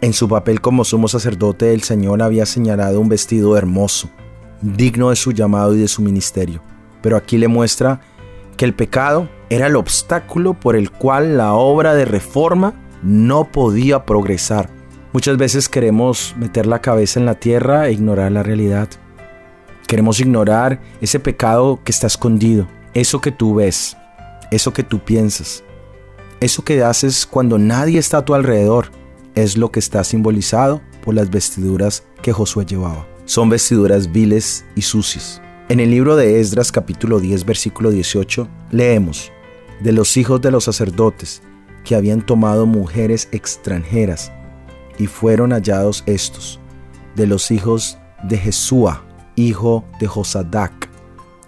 En 0.01 0.13
su 0.13 0.27
papel 0.27 0.59
como 0.59 0.83
sumo 0.85 1.07
sacerdote 1.07 1.71
el 1.71 1.83
Señor 1.83 2.23
había 2.23 2.47
señalado 2.47 2.99
un 2.99 3.09
vestido 3.09 3.55
hermoso, 3.57 4.09
digno 4.63 5.11
de 5.11 5.15
su 5.15 5.31
llamado 5.31 5.75
y 5.75 5.79
de 5.79 5.87
su 5.87 6.01
ministerio. 6.01 6.63
Pero 7.03 7.15
aquí 7.15 7.37
le 7.37 7.47
muestra 7.47 8.01
que 8.57 8.65
el 8.65 8.73
pecado 8.73 9.29
era 9.51 9.67
el 9.67 9.75
obstáculo 9.75 10.55
por 10.55 10.75
el 10.75 10.89
cual 10.89 11.37
la 11.37 11.53
obra 11.53 11.93
de 11.93 12.05
reforma 12.05 12.73
no 13.03 13.51
podía 13.51 14.03
progresar. 14.03 14.71
Muchas 15.13 15.37
veces 15.37 15.69
queremos 15.69 16.33
meter 16.39 16.65
la 16.65 16.81
cabeza 16.81 17.19
en 17.19 17.27
la 17.27 17.35
tierra 17.35 17.87
e 17.87 17.91
ignorar 17.93 18.31
la 18.31 18.41
realidad. 18.41 18.89
Queremos 19.87 20.19
ignorar 20.19 20.81
ese 21.01 21.19
pecado 21.19 21.79
que 21.83 21.91
está 21.91 22.07
escondido, 22.07 22.67
eso 22.95 23.21
que 23.21 23.31
tú 23.31 23.53
ves, 23.53 23.95
eso 24.49 24.73
que 24.73 24.81
tú 24.81 24.97
piensas, 25.05 25.63
eso 26.39 26.63
que 26.63 26.81
haces 26.81 27.27
cuando 27.27 27.59
nadie 27.59 27.99
está 27.99 28.17
a 28.17 28.25
tu 28.25 28.33
alrededor, 28.33 28.87
es 29.35 29.55
lo 29.55 29.71
que 29.71 29.79
está 29.79 30.03
simbolizado 30.03 30.81
por 31.03 31.13
las 31.13 31.29
vestiduras 31.29 32.03
que 32.23 32.33
Josué 32.33 32.65
llevaba. 32.65 33.05
Son 33.25 33.49
vestiduras 33.49 34.11
viles 34.11 34.65
y 34.75 34.81
sucias. 34.81 35.39
En 35.69 35.79
el 35.79 35.91
libro 35.91 36.15
de 36.15 36.39
Esdras 36.39 36.71
capítulo 36.71 37.19
10 37.19 37.45
versículo 37.45 37.91
18 37.91 38.47
leemos, 38.71 39.31
de 39.79 39.91
los 39.91 40.17
hijos 40.17 40.41
de 40.41 40.49
los 40.49 40.63
sacerdotes 40.63 41.43
que 41.85 41.93
habían 41.93 42.25
tomado 42.25 42.65
mujeres 42.65 43.29
extranjeras, 43.31 44.31
y 44.97 45.07
fueron 45.07 45.51
hallados 45.51 46.03
estos, 46.05 46.59
de 47.15 47.27
los 47.27 47.51
hijos 47.51 47.97
de 48.23 48.37
Jesúa, 48.37 49.03
hijo 49.35 49.83
de 49.99 50.07
Josadac, 50.07 50.89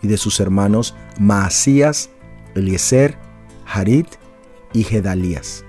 y 0.02 0.08
de 0.08 0.18
sus 0.18 0.40
hermanos 0.40 0.96
Maasías, 1.20 2.10
Eliezer, 2.56 3.18
Harit 3.66 4.08
y 4.74 4.84
Gedalías. 4.84 5.66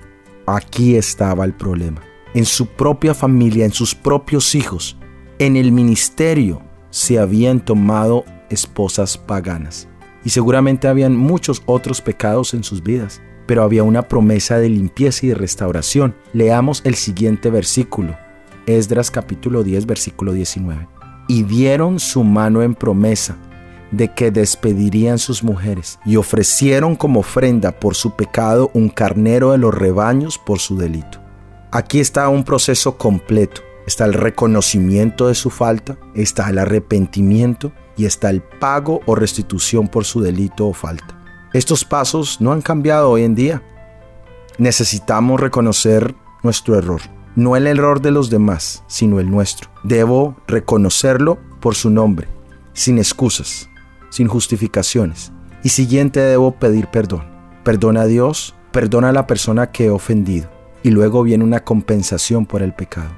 Aquí 0.46 0.96
estaba 0.96 1.44
el 1.44 1.54
problema. 1.54 2.02
En 2.34 2.44
su 2.44 2.66
propia 2.66 3.14
familia, 3.14 3.64
en 3.64 3.72
sus 3.72 3.94
propios 3.94 4.54
hijos, 4.54 4.98
en 5.38 5.56
el 5.56 5.72
ministerio, 5.72 6.62
se 6.90 7.18
habían 7.18 7.64
tomado 7.64 8.24
esposas 8.50 9.18
paganas 9.18 9.88
y 10.24 10.30
seguramente 10.30 10.88
habían 10.88 11.16
muchos 11.16 11.62
otros 11.66 12.00
pecados 12.00 12.54
en 12.54 12.64
sus 12.64 12.82
vidas, 12.82 13.22
pero 13.46 13.62
había 13.62 13.82
una 13.82 14.02
promesa 14.02 14.58
de 14.58 14.68
limpieza 14.68 15.26
y 15.26 15.28
de 15.30 15.34
restauración. 15.34 16.14
Leamos 16.32 16.82
el 16.84 16.94
siguiente 16.94 17.50
versículo, 17.50 18.16
Esdras 18.66 19.10
capítulo 19.10 19.62
10, 19.62 19.86
versículo 19.86 20.32
19. 20.32 20.88
Y 21.28 21.44
dieron 21.44 21.98
su 22.00 22.24
mano 22.24 22.62
en 22.62 22.74
promesa 22.74 23.36
de 23.90 24.12
que 24.12 24.30
despedirían 24.30 25.18
sus 25.18 25.44
mujeres, 25.44 25.98
y 26.04 26.16
ofrecieron 26.16 26.96
como 26.96 27.20
ofrenda 27.20 27.72
por 27.72 27.94
su 27.94 28.16
pecado 28.16 28.70
un 28.74 28.88
carnero 28.88 29.52
de 29.52 29.58
los 29.58 29.74
rebaños 29.74 30.38
por 30.38 30.58
su 30.58 30.76
delito. 30.76 31.20
Aquí 31.70 32.00
está 32.00 32.28
un 32.28 32.44
proceso 32.44 32.96
completo. 32.96 33.62
Está 33.86 34.04
el 34.04 34.14
reconocimiento 34.14 35.28
de 35.28 35.36
su 35.36 35.48
falta, 35.48 35.96
está 36.14 36.50
el 36.50 36.58
arrepentimiento 36.58 37.72
y 37.96 38.06
está 38.06 38.30
el 38.30 38.42
pago 38.42 39.00
o 39.06 39.14
restitución 39.14 39.86
por 39.86 40.04
su 40.04 40.20
delito 40.20 40.66
o 40.66 40.72
falta. 40.72 41.15
Estos 41.56 41.86
pasos 41.86 42.38
no 42.42 42.52
han 42.52 42.60
cambiado 42.60 43.08
hoy 43.08 43.22
en 43.22 43.34
día. 43.34 43.62
Necesitamos 44.58 45.40
reconocer 45.40 46.14
nuestro 46.42 46.76
error, 46.76 47.00
no 47.34 47.56
el 47.56 47.66
error 47.66 48.02
de 48.02 48.10
los 48.10 48.28
demás, 48.28 48.84
sino 48.88 49.20
el 49.20 49.30
nuestro. 49.30 49.70
Debo 49.82 50.36
reconocerlo 50.46 51.38
por 51.60 51.74
su 51.74 51.88
nombre, 51.88 52.28
sin 52.74 52.98
excusas, 52.98 53.70
sin 54.10 54.28
justificaciones. 54.28 55.32
Y 55.62 55.70
siguiente 55.70 56.20
debo 56.20 56.52
pedir 56.52 56.88
perdón. 56.88 57.24
Perdona 57.64 58.02
a 58.02 58.06
Dios, 58.06 58.54
perdona 58.70 59.08
a 59.08 59.14
la 59.14 59.26
persona 59.26 59.70
que 59.70 59.86
he 59.86 59.90
ofendido. 59.90 60.50
Y 60.82 60.90
luego 60.90 61.22
viene 61.22 61.42
una 61.42 61.64
compensación 61.64 62.44
por 62.44 62.60
el 62.60 62.74
pecado. 62.74 63.08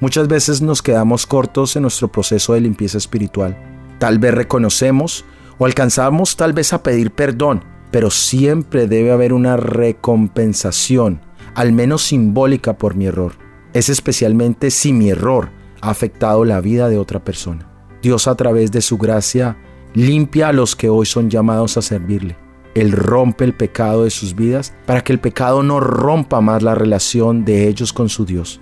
Muchas 0.00 0.26
veces 0.26 0.60
nos 0.62 0.82
quedamos 0.82 1.26
cortos 1.26 1.76
en 1.76 1.82
nuestro 1.82 2.08
proceso 2.08 2.54
de 2.54 2.60
limpieza 2.60 2.98
espiritual 2.98 3.56
Tal 3.98 4.18
vez 4.18 4.34
reconocemos 4.34 5.24
o 5.58 5.66
alcanzamos 5.66 6.36
tal 6.36 6.52
vez 6.52 6.72
a 6.72 6.82
pedir 6.82 7.12
perdón, 7.12 7.62
pero 7.94 8.10
siempre 8.10 8.88
debe 8.88 9.12
haber 9.12 9.32
una 9.32 9.56
recompensación, 9.56 11.20
al 11.54 11.72
menos 11.72 12.02
simbólica 12.02 12.76
por 12.76 12.96
mi 12.96 13.06
error. 13.06 13.34
Es 13.72 13.88
especialmente 13.88 14.72
si 14.72 14.92
mi 14.92 15.10
error 15.10 15.50
ha 15.80 15.90
afectado 15.90 16.44
la 16.44 16.60
vida 16.60 16.88
de 16.88 16.98
otra 16.98 17.22
persona. 17.22 17.70
Dios 18.02 18.26
a 18.26 18.34
través 18.34 18.72
de 18.72 18.80
su 18.80 18.98
gracia 18.98 19.56
limpia 19.94 20.48
a 20.48 20.52
los 20.52 20.74
que 20.74 20.88
hoy 20.88 21.06
son 21.06 21.30
llamados 21.30 21.76
a 21.76 21.82
servirle. 21.82 22.36
Él 22.74 22.90
rompe 22.90 23.44
el 23.44 23.54
pecado 23.54 24.02
de 24.02 24.10
sus 24.10 24.34
vidas 24.34 24.74
para 24.86 25.04
que 25.04 25.12
el 25.12 25.20
pecado 25.20 25.62
no 25.62 25.78
rompa 25.78 26.40
más 26.40 26.64
la 26.64 26.74
relación 26.74 27.44
de 27.44 27.68
ellos 27.68 27.92
con 27.92 28.08
su 28.08 28.24
Dios. 28.24 28.60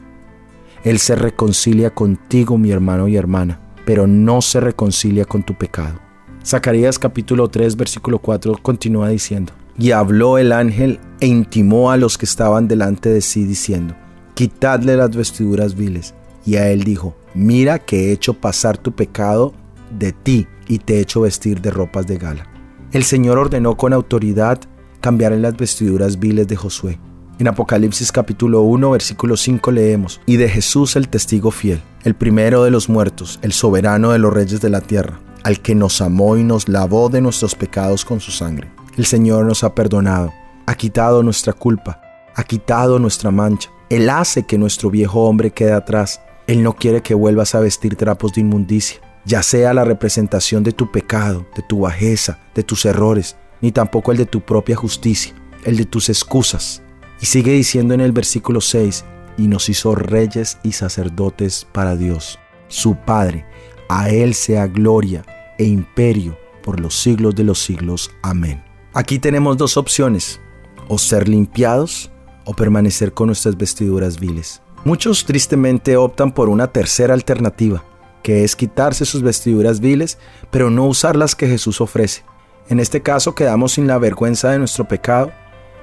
Él 0.84 0.98
se 0.98 1.14
reconcilia 1.14 1.88
contigo, 1.94 2.58
mi 2.58 2.70
hermano 2.70 3.08
y 3.08 3.16
hermana 3.16 3.62
pero 3.84 4.06
no 4.06 4.42
se 4.42 4.60
reconcilia 4.60 5.24
con 5.24 5.42
tu 5.42 5.54
pecado. 5.54 6.11
Zacarías 6.44 6.98
capítulo 6.98 7.48
3 7.48 7.76
versículo 7.76 8.18
4 8.18 8.58
continúa 8.60 9.08
diciendo, 9.08 9.52
y 9.78 9.92
habló 9.92 10.38
el 10.38 10.52
ángel 10.52 10.98
e 11.20 11.26
intimó 11.26 11.92
a 11.92 11.96
los 11.96 12.18
que 12.18 12.24
estaban 12.24 12.66
delante 12.66 13.08
de 13.08 13.20
sí 13.20 13.44
diciendo, 13.44 13.94
quitadle 14.34 14.96
las 14.96 15.14
vestiduras 15.14 15.76
viles. 15.76 16.14
Y 16.44 16.56
a 16.56 16.68
él 16.70 16.82
dijo, 16.82 17.16
mira 17.34 17.78
que 17.78 18.08
he 18.08 18.12
hecho 18.12 18.34
pasar 18.34 18.76
tu 18.76 18.90
pecado 18.90 19.54
de 19.96 20.10
ti 20.10 20.48
y 20.66 20.78
te 20.80 20.96
he 20.96 21.00
hecho 21.00 21.20
vestir 21.20 21.60
de 21.60 21.70
ropas 21.70 22.08
de 22.08 22.18
gala. 22.18 22.48
El 22.90 23.04
Señor 23.04 23.38
ordenó 23.38 23.76
con 23.76 23.92
autoridad 23.92 24.58
cambiar 25.00 25.32
las 25.32 25.56
vestiduras 25.56 26.18
viles 26.18 26.48
de 26.48 26.56
Josué. 26.56 26.98
En 27.38 27.46
Apocalipsis 27.46 28.10
capítulo 28.10 28.62
1 28.62 28.90
versículo 28.90 29.36
5 29.36 29.70
leemos, 29.70 30.20
y 30.26 30.36
de 30.36 30.48
Jesús 30.48 30.96
el 30.96 31.08
testigo 31.08 31.52
fiel 31.52 31.80
el 32.04 32.14
primero 32.14 32.64
de 32.64 32.70
los 32.70 32.88
muertos, 32.88 33.38
el 33.42 33.52
soberano 33.52 34.10
de 34.10 34.18
los 34.18 34.32
reyes 34.32 34.60
de 34.60 34.70
la 34.70 34.80
tierra, 34.80 35.20
al 35.44 35.60
que 35.60 35.74
nos 35.74 36.00
amó 36.00 36.36
y 36.36 36.44
nos 36.44 36.68
lavó 36.68 37.08
de 37.08 37.20
nuestros 37.20 37.54
pecados 37.54 38.04
con 38.04 38.20
su 38.20 38.30
sangre. 38.30 38.70
El 38.96 39.06
Señor 39.06 39.46
nos 39.46 39.64
ha 39.64 39.74
perdonado, 39.74 40.32
ha 40.66 40.74
quitado 40.74 41.22
nuestra 41.22 41.52
culpa, 41.52 42.00
ha 42.34 42.44
quitado 42.44 42.98
nuestra 42.98 43.30
mancha. 43.30 43.70
Él 43.88 44.10
hace 44.10 44.44
que 44.44 44.58
nuestro 44.58 44.90
viejo 44.90 45.22
hombre 45.22 45.50
quede 45.50 45.72
atrás. 45.72 46.20
Él 46.46 46.62
no 46.62 46.74
quiere 46.74 47.02
que 47.02 47.14
vuelvas 47.14 47.54
a 47.54 47.60
vestir 47.60 47.96
trapos 47.96 48.32
de 48.32 48.40
inmundicia, 48.40 49.00
ya 49.24 49.42
sea 49.42 49.74
la 49.74 49.84
representación 49.84 50.62
de 50.62 50.72
tu 50.72 50.90
pecado, 50.90 51.46
de 51.56 51.62
tu 51.62 51.80
bajeza, 51.80 52.38
de 52.54 52.62
tus 52.62 52.84
errores, 52.84 53.36
ni 53.60 53.72
tampoco 53.72 54.12
el 54.12 54.18
de 54.18 54.26
tu 54.26 54.40
propia 54.40 54.76
justicia, 54.76 55.34
el 55.64 55.76
de 55.76 55.84
tus 55.84 56.08
excusas. 56.08 56.82
Y 57.20 57.26
sigue 57.26 57.52
diciendo 57.52 57.94
en 57.94 58.00
el 58.00 58.12
versículo 58.12 58.60
6, 58.60 59.04
y 59.38 59.48
nos 59.48 59.68
hizo 59.68 59.94
reyes 59.94 60.58
y 60.62 60.72
sacerdotes 60.72 61.66
para 61.72 61.96
Dios, 61.96 62.38
su 62.68 62.96
Padre. 62.96 63.46
A 63.94 64.08
Él 64.08 64.32
sea 64.32 64.68
gloria 64.68 65.22
e 65.58 65.64
imperio 65.64 66.38
por 66.62 66.80
los 66.80 66.98
siglos 66.98 67.34
de 67.34 67.44
los 67.44 67.58
siglos. 67.58 68.10
Amén. 68.22 68.64
Aquí 68.94 69.18
tenemos 69.18 69.58
dos 69.58 69.76
opciones, 69.76 70.40
o 70.88 70.96
ser 70.96 71.28
limpiados 71.28 72.10
o 72.46 72.54
permanecer 72.54 73.12
con 73.12 73.26
nuestras 73.26 73.54
vestiduras 73.58 74.18
viles. 74.18 74.62
Muchos 74.86 75.26
tristemente 75.26 75.98
optan 75.98 76.32
por 76.32 76.48
una 76.48 76.68
tercera 76.68 77.12
alternativa, 77.12 77.84
que 78.22 78.44
es 78.44 78.56
quitarse 78.56 79.04
sus 79.04 79.20
vestiduras 79.20 79.78
viles, 79.78 80.16
pero 80.50 80.70
no 80.70 80.86
usar 80.86 81.14
las 81.14 81.34
que 81.34 81.46
Jesús 81.46 81.82
ofrece. 81.82 82.24
En 82.70 82.80
este 82.80 83.02
caso 83.02 83.34
quedamos 83.34 83.72
sin 83.72 83.86
la 83.86 83.98
vergüenza 83.98 84.52
de 84.52 84.58
nuestro 84.58 84.88
pecado, 84.88 85.32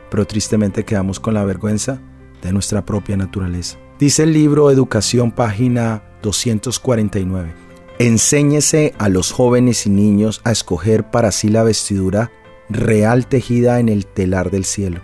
pero 0.09 0.25
tristemente 0.25 0.83
quedamos 0.83 1.19
con 1.19 1.35
la 1.35 1.45
vergüenza 1.45 2.01
de 2.41 2.53
nuestra 2.53 2.83
propia 2.83 3.17
naturaleza. 3.17 3.77
Dice 3.99 4.23
el 4.23 4.33
libro 4.33 4.71
Educación, 4.71 5.29
página 5.31 6.01
249. 6.23 7.68
Enséñese 8.01 8.93
a 8.97 9.09
los 9.09 9.33
jóvenes 9.33 9.85
y 9.85 9.89
niños 9.89 10.39
a 10.45 10.53
escoger 10.53 11.11
para 11.11 11.33
sí 11.33 11.49
la 11.49 11.63
vestidura 11.63 12.31
real 12.69 13.27
tejida 13.27 13.81
en 13.81 13.89
el 13.89 14.05
telar 14.05 14.51
del 14.51 14.63
cielo, 14.63 15.01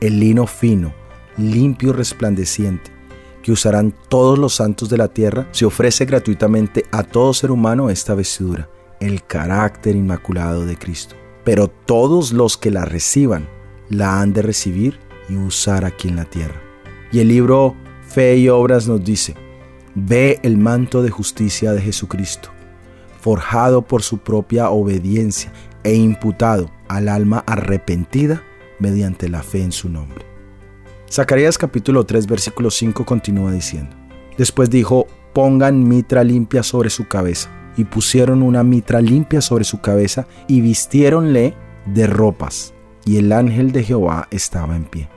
el 0.00 0.20
lino 0.20 0.46
fino, 0.46 0.94
limpio 1.36 1.90
y 1.90 1.92
resplandeciente, 1.92 2.92
que 3.42 3.52
usarán 3.52 3.94
todos 4.08 4.38
los 4.38 4.54
santos 4.54 4.88
de 4.88 4.96
la 4.96 5.08
tierra, 5.08 5.48
se 5.50 5.66
ofrece 5.66 6.06
gratuitamente 6.06 6.86
a 6.92 7.02
todo 7.02 7.34
ser 7.34 7.50
humano 7.50 7.90
esta 7.90 8.14
vestidura. 8.14 8.70
el 9.00 9.22
carácter 9.24 9.96
inmaculado 9.96 10.64
de 10.64 10.76
Cristo. 10.76 11.16
Pero 11.44 11.68
todos 11.68 12.32
los 12.32 12.56
que 12.56 12.70
la 12.70 12.86
reciban, 12.86 13.48
la 13.90 14.20
han 14.20 14.32
de 14.32 14.42
recibir 14.42 14.98
y 15.28 15.36
usar 15.36 15.84
aquí 15.84 16.08
en 16.08 16.16
la 16.16 16.24
tierra. 16.26 16.60
Y 17.12 17.20
el 17.20 17.28
libro 17.28 17.76
Fe 18.06 18.36
y 18.36 18.48
Obras 18.50 18.86
nos 18.88 19.02
dice, 19.02 19.34
ve 20.06 20.40
el 20.42 20.56
manto 20.56 21.02
de 21.02 21.10
justicia 21.10 21.72
de 21.72 21.80
Jesucristo, 21.80 22.50
forjado 23.20 23.82
por 23.82 24.02
su 24.02 24.18
propia 24.18 24.70
obediencia 24.70 25.52
e 25.84 25.94
imputado 25.94 26.70
al 26.88 27.08
alma 27.08 27.44
arrepentida 27.46 28.42
mediante 28.78 29.28
la 29.28 29.42
fe 29.42 29.62
en 29.62 29.72
su 29.72 29.88
nombre. 29.88 30.24
Zacarías 31.10 31.58
capítulo 31.58 32.04
3 32.04 32.26
versículo 32.26 32.70
5 32.70 33.04
continúa 33.04 33.52
diciendo, 33.52 33.96
después 34.38 34.70
dijo, 34.70 35.06
pongan 35.32 35.86
mitra 35.86 36.24
limpia 36.24 36.62
sobre 36.62 36.90
su 36.90 37.06
cabeza, 37.06 37.50
y 37.76 37.84
pusieron 37.84 38.42
una 38.42 38.62
mitra 38.64 39.00
limpia 39.00 39.40
sobre 39.40 39.64
su 39.64 39.80
cabeza 39.80 40.26
y 40.48 40.60
vistiéronle 40.60 41.54
de 41.86 42.06
ropas, 42.06 42.74
y 43.04 43.16
el 43.16 43.32
ángel 43.32 43.72
de 43.72 43.84
Jehová 43.84 44.28
estaba 44.30 44.76
en 44.76 44.84
pie. 44.84 45.08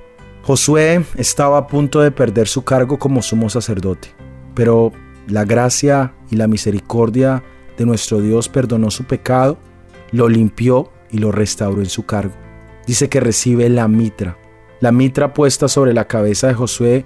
Josué 0.44 1.04
estaba 1.16 1.58
a 1.58 1.68
punto 1.68 2.02
de 2.02 2.12
perder 2.12 2.48
su 2.48 2.64
cargo 2.64 3.00
como 3.00 3.22
sumo 3.22 3.50
sacerdote, 3.50 4.10
pero 4.54 4.92
la 5.28 5.46
gracia 5.46 6.14
y 6.30 6.36
la 6.36 6.48
misericordia 6.48 7.44
de 7.78 7.86
nuestro 7.86 8.22
Dios 8.22 8.50
perdonó 8.50 8.92
su 8.92 9.06
pecado, 9.06 9.58
lo 10.12 10.30
limpió 10.30 10.92
y 11.12 11.18
lo 11.18 11.32
restauró 11.32 11.80
en 11.80 11.90
su 11.90 12.06
cargo. 12.06 12.34
Dice 12.86 13.10
que 13.10 13.20
recibe 13.20 13.70
la 13.70 13.88
mitra. 13.88 14.38
La 14.80 14.92
mitra 14.92 15.34
puesta 15.34 15.68
sobre 15.68 15.94
la 15.94 16.08
cabeza 16.08 16.48
de 16.48 16.54
Josué 16.54 17.06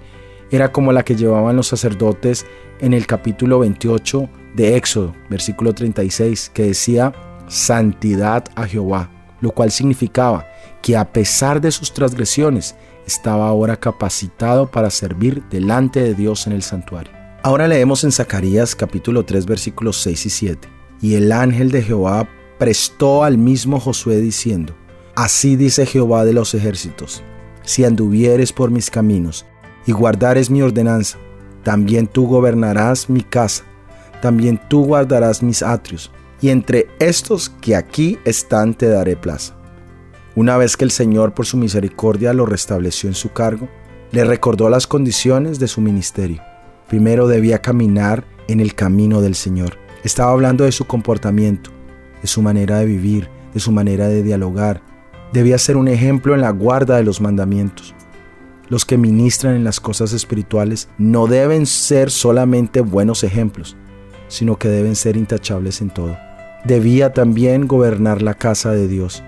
era 0.50 0.72
como 0.72 0.92
la 0.92 1.04
que 1.04 1.14
llevaban 1.14 1.56
los 1.56 1.68
sacerdotes 1.68 2.46
en 2.80 2.94
el 2.94 3.06
capítulo 3.06 3.60
28 3.60 4.28
de 4.54 4.76
Éxodo, 4.76 5.14
versículo 5.28 5.74
36, 5.74 6.50
que 6.52 6.64
decía 6.64 7.12
santidad 7.46 8.44
a 8.56 8.66
Jehová, 8.66 9.10
lo 9.40 9.50
cual 9.52 9.70
significaba 9.70 10.48
que 10.82 10.96
a 10.96 11.12
pesar 11.12 11.60
de 11.60 11.70
sus 11.70 11.92
transgresiones, 11.92 12.76
estaba 13.06 13.48
ahora 13.48 13.76
capacitado 13.76 14.70
para 14.70 14.90
servir 14.90 15.42
delante 15.48 16.02
de 16.02 16.14
Dios 16.14 16.46
en 16.46 16.52
el 16.52 16.62
santuario. 16.62 17.17
Ahora 17.40 17.68
leemos 17.68 18.02
en 18.02 18.10
Zacarías 18.10 18.74
capítulo 18.74 19.24
3 19.24 19.46
versículos 19.46 20.02
6 20.02 20.26
y 20.26 20.30
7. 20.30 20.68
Y 21.00 21.14
el 21.14 21.30
ángel 21.30 21.70
de 21.70 21.82
Jehová 21.82 22.28
prestó 22.58 23.22
al 23.22 23.38
mismo 23.38 23.78
Josué 23.78 24.16
diciendo, 24.16 24.74
Así 25.14 25.54
dice 25.54 25.86
Jehová 25.86 26.24
de 26.24 26.32
los 26.32 26.54
ejércitos, 26.54 27.22
si 27.62 27.84
anduvieres 27.84 28.52
por 28.52 28.72
mis 28.72 28.90
caminos 28.90 29.46
y 29.86 29.92
guardares 29.92 30.50
mi 30.50 30.62
ordenanza, 30.62 31.18
también 31.62 32.08
tú 32.08 32.26
gobernarás 32.26 33.08
mi 33.08 33.20
casa, 33.20 33.62
también 34.20 34.60
tú 34.68 34.84
guardarás 34.84 35.40
mis 35.40 35.62
atrios, 35.62 36.10
y 36.40 36.48
entre 36.48 36.88
estos 36.98 37.50
que 37.50 37.76
aquí 37.76 38.18
están 38.24 38.74
te 38.74 38.88
daré 38.88 39.14
plaza. 39.14 39.56
Una 40.34 40.56
vez 40.56 40.76
que 40.76 40.84
el 40.84 40.90
Señor 40.90 41.34
por 41.34 41.46
su 41.46 41.56
misericordia 41.56 42.32
lo 42.32 42.46
restableció 42.46 43.08
en 43.08 43.14
su 43.14 43.32
cargo, 43.32 43.68
le 44.10 44.24
recordó 44.24 44.68
las 44.68 44.88
condiciones 44.88 45.60
de 45.60 45.68
su 45.68 45.80
ministerio. 45.80 46.42
Primero 46.88 47.28
debía 47.28 47.60
caminar 47.60 48.24
en 48.48 48.60
el 48.60 48.74
camino 48.74 49.20
del 49.20 49.34
Señor. 49.34 49.78
Estaba 50.04 50.32
hablando 50.32 50.64
de 50.64 50.72
su 50.72 50.86
comportamiento, 50.86 51.70
de 52.22 52.28
su 52.28 52.42
manera 52.42 52.78
de 52.78 52.86
vivir, 52.86 53.28
de 53.52 53.60
su 53.60 53.72
manera 53.72 54.08
de 54.08 54.22
dialogar. 54.22 54.82
Debía 55.32 55.58
ser 55.58 55.76
un 55.76 55.88
ejemplo 55.88 56.34
en 56.34 56.40
la 56.40 56.50
guarda 56.50 56.96
de 56.96 57.04
los 57.04 57.20
mandamientos. 57.20 57.94
Los 58.68 58.84
que 58.84 58.98
ministran 58.98 59.54
en 59.54 59.64
las 59.64 59.80
cosas 59.80 60.12
espirituales 60.12 60.88
no 60.98 61.26
deben 61.26 61.66
ser 61.66 62.10
solamente 62.10 62.80
buenos 62.80 63.24
ejemplos, 63.24 63.76
sino 64.28 64.56
que 64.56 64.68
deben 64.68 64.96
ser 64.96 65.16
intachables 65.16 65.80
en 65.80 65.90
todo. 65.90 66.16
Debía 66.64 67.12
también 67.12 67.66
gobernar 67.66 68.22
la 68.22 68.34
casa 68.34 68.72
de 68.72 68.88
Dios 68.88 69.22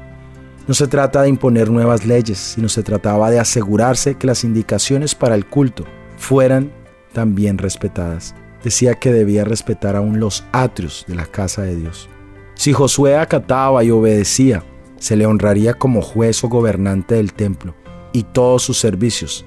no 0.71 0.75
se 0.75 0.87
trata 0.87 1.23
de 1.23 1.29
imponer 1.29 1.69
nuevas 1.69 2.07
leyes, 2.07 2.39
sino 2.39 2.69
se 2.69 2.85
trataba 2.85 3.29
de 3.29 3.41
asegurarse 3.41 4.15
que 4.15 4.29
las 4.29 4.45
indicaciones 4.45 5.17
para 5.17 5.35
el 5.35 5.45
culto 5.45 5.85
fueran 6.17 6.71
también 7.13 7.59
respetadas. 7.59 8.35
Decía 8.63 8.95
que 8.95 9.13
debía 9.13 9.45
respetar 9.45 9.97
aún 9.97 10.21
los 10.21 10.45
atrios 10.53 11.05
de 11.09 11.15
la 11.15 11.27
casa 11.27 11.63
de 11.63 11.77
Dios. 11.77 12.09
Si 12.55 12.73
Josué 12.73 13.17
acataba 13.17 13.83
y 13.85 13.91
obedecía, 13.91 14.63
se 14.99 15.17
le 15.17 15.27
honraría 15.27 15.75
como 15.75 16.03
juez 16.03 16.45
o 16.45 16.49
gobernante 16.49 17.15
del 17.15 17.33
templo 17.33 17.75
y 18.13 18.25
todos 18.25 18.63
sus 18.63 18.79
servicios. 18.79 19.47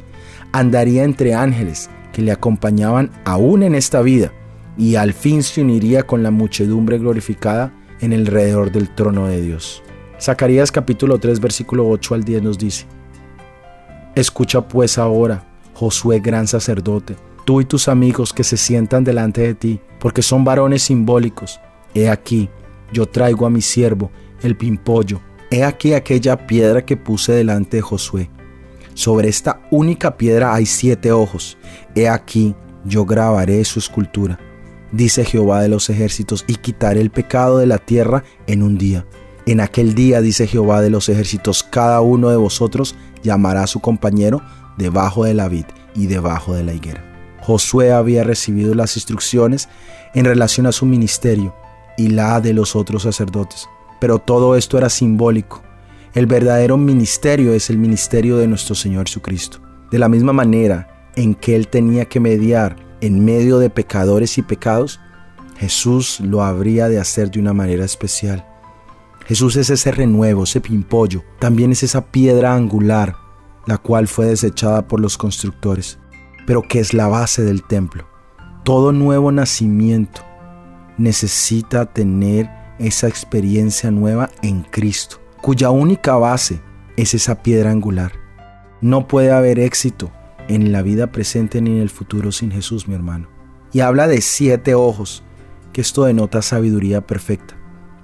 Andaría 0.52 1.04
entre 1.04 1.36
ángeles 1.36 1.90
que 2.12 2.22
le 2.22 2.32
acompañaban 2.32 3.12
aún 3.24 3.64
en 3.64 3.76
esta 3.76 4.02
vida 4.02 4.32
y 4.78 4.96
al 4.96 5.14
fin 5.14 5.44
se 5.44 5.62
uniría 5.62 6.04
con 6.04 6.24
la 6.24 6.32
muchedumbre 6.32 6.98
glorificada 6.98 7.72
en 8.02 8.14
el 8.14 8.22
alrededor 8.22 8.72
del 8.72 8.94
trono 8.94 9.28
de 9.28 9.42
Dios. 9.42 9.84
Zacarías 10.20 10.72
capítulo 10.72 11.20
3 11.20 11.40
versículo 11.40 11.88
8 11.88 12.16
al 12.16 12.24
10 12.24 12.44
nos 12.44 12.58
dice, 12.58 12.86
Escucha 14.16 14.68
pues 14.68 14.98
ahora, 14.98 15.44
Josué 15.74 16.20
gran 16.20 16.48
sacerdote, 16.48 17.16
tú 17.46 17.62
y 17.62 17.66
tus 17.66 17.88
amigos 17.88 18.34
que 18.34 18.44
se 18.44 18.58
sientan 18.58 19.04
delante 19.04 19.42
de 19.42 19.54
ti, 19.54 19.80
porque 20.00 20.22
son 20.22 20.44
varones 20.44 20.84
simbólicos. 20.84 21.60
He 21.94 22.10
aquí, 22.10 22.50
yo 22.92 23.08
traigo 23.08 23.46
a 23.46 23.50
mi 23.50 23.62
siervo, 23.62 24.12
el 24.42 24.58
pimpollo. 24.58 25.22
He 25.52 25.64
aquí 25.64 25.94
aquella 25.94 26.48
piedra 26.48 26.84
que 26.84 26.98
puse 26.98 27.34
delante 27.34 27.78
de 27.78 27.82
Josué. 27.82 28.30
Sobre 28.94 29.30
esta 29.30 29.62
única 29.72 30.18
piedra 30.18 30.54
hay 30.54 30.66
siete 30.66 31.12
ojos. 31.12 31.58
He 31.96 32.08
aquí, 32.08 32.56
yo 32.86 33.06
grabaré 33.06 33.64
su 33.66 33.80
escultura. 33.80 34.40
Dice 34.92 35.26
Jehová 35.26 35.62
de 35.62 35.70
los 35.70 35.90
ejércitos, 35.90 36.46
y 36.48 36.56
quitaré 36.56 37.02
el 37.02 37.10
pecado 37.10 37.58
de 37.58 37.66
la 37.66 37.80
tierra 37.80 38.24
en 38.48 38.62
un 38.62 38.78
día. 38.78 39.06
En 39.46 39.60
aquel 39.60 39.96
día, 39.96 40.22
dice 40.22 40.48
Jehová 40.48 40.82
de 40.82 40.90
los 40.90 41.10
ejércitos, 41.10 41.64
cada 41.64 42.02
uno 42.02 42.30
de 42.30 42.38
vosotros 42.38 42.96
llamará 43.24 43.64
a 43.64 43.68
su 43.68 43.80
compañero 43.80 44.42
debajo 44.78 45.26
de 45.26 45.34
la 45.34 45.50
vid 45.50 45.66
y 45.96 46.08
debajo 46.08 46.54
de 46.54 46.64
la 46.64 46.74
higuera. 46.74 47.13
Josué 47.44 47.92
había 47.92 48.24
recibido 48.24 48.74
las 48.74 48.96
instrucciones 48.96 49.68
en 50.14 50.24
relación 50.24 50.66
a 50.66 50.72
su 50.72 50.86
ministerio 50.86 51.54
y 51.98 52.08
la 52.08 52.40
de 52.40 52.54
los 52.54 52.74
otros 52.74 53.04
sacerdotes, 53.04 53.68
pero 54.00 54.20
todo 54.20 54.56
esto 54.56 54.78
era 54.78 54.90
simbólico. 54.90 55.62
El 56.14 56.26
verdadero 56.26 56.78
ministerio 56.78 57.54
es 57.54 57.70
el 57.70 57.78
ministerio 57.78 58.38
de 58.38 58.48
nuestro 58.48 58.76
Señor 58.76 59.08
Jesucristo. 59.08 59.60
De 59.92 60.00
la 60.00 60.08
misma 60.08 60.32
manera 60.32 61.12
en 61.18 61.36
que 61.36 61.58
Él 61.58 61.68
tenía 61.68 62.06
que 62.06 62.22
mediar 62.22 62.78
en 63.02 63.26
medio 63.26 63.60
de 63.60 63.70
pecadores 63.70 64.38
y 64.38 64.42
pecados, 64.42 65.02
Jesús 65.58 66.22
lo 66.22 66.44
habría 66.44 66.88
de 66.88 66.98
hacer 66.98 67.30
de 67.30 67.40
una 67.42 67.52
manera 67.52 67.84
especial. 67.84 68.46
Jesús 69.26 69.58
es 69.58 69.70
ese 69.70 69.92
renuevo, 69.92 70.46
ese 70.46 70.62
pimpollo, 70.62 71.24
también 71.40 71.74
es 71.74 71.84
esa 71.84 72.06
piedra 72.06 72.56
angular, 72.56 73.18
la 73.68 73.78
cual 73.78 74.08
fue 74.08 74.28
desechada 74.28 74.88
por 74.88 75.02
los 75.02 75.18
constructores, 75.18 76.00
pero 76.46 76.62
que 76.62 76.80
es 76.80 76.94
la 76.94 77.08
base 77.08 77.44
del 77.44 77.64
templo. 77.64 78.08
Todo 78.64 78.92
nuevo 78.92 79.32
nacimiento 79.32 80.22
necesita 80.98 81.86
tener 81.86 82.50
esa 82.80 83.08
experiencia 83.08 83.92
nueva 83.92 84.30
en 84.42 84.64
Cristo, 84.64 85.18
cuya 85.42 85.70
única 85.70 86.16
base 86.16 86.62
es 86.98 87.14
esa 87.14 87.42
piedra 87.44 87.72
angular. 87.72 88.14
No 88.82 89.08
puede 89.08 89.32
haber 89.32 89.60
éxito 89.60 90.12
en 90.48 90.72
la 90.72 90.82
vida 90.82 91.12
presente 91.12 91.62
ni 91.62 91.72
en 91.72 91.82
el 91.82 91.90
futuro 91.90 92.32
sin 92.32 92.52
Jesús, 92.52 92.88
mi 92.88 92.96
hermano. 92.96 93.28
Y 93.72 93.80
habla 93.80 94.08
de 94.08 94.22
siete 94.22 94.76
ojos, 94.76 95.24
que 95.72 95.82
esto 95.82 96.04
denota 96.04 96.42
sabiduría 96.42 97.02
perfecta 97.02 97.56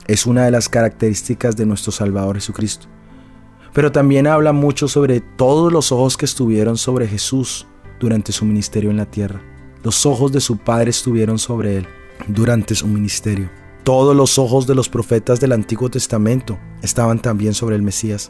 es 0.10 0.26
una 0.26 0.44
de 0.44 0.50
las 0.50 0.70
características 0.70 1.56
de 1.56 1.68
nuestro 1.68 1.92
Salvador 1.92 2.36
Jesucristo. 2.36 2.88
Pero 3.74 3.92
también 3.92 4.26
habla 4.26 4.54
mucho 4.54 4.88
sobre 4.88 5.22
todos 5.22 5.72
los 5.72 5.92
ojos 5.92 6.18
que 6.18 6.26
estuvieron 6.26 6.78
sobre 6.78 7.08
Jesús 7.08 7.68
durante 8.00 8.32
su 8.32 8.46
ministerio 8.46 8.90
en 8.90 8.98
la 8.98 9.06
tierra. 9.06 9.42
Los 9.84 10.06
ojos 10.06 10.32
de 10.32 10.42
su 10.42 10.58
Padre 10.58 10.90
estuvieron 10.90 11.40
sobre 11.40 11.78
él 11.78 11.88
durante 12.28 12.76
su 12.76 12.88
ministerio. 12.88 13.50
Todos 13.84 14.16
los 14.16 14.38
ojos 14.38 14.68
de 14.68 14.76
los 14.76 14.90
profetas 14.90 15.40
del 15.40 15.54
Antiguo 15.54 15.90
Testamento 15.90 16.60
estaban 16.82 17.20
también 17.20 17.54
sobre 17.54 17.76
el 17.76 17.82
Mesías. 17.82 18.30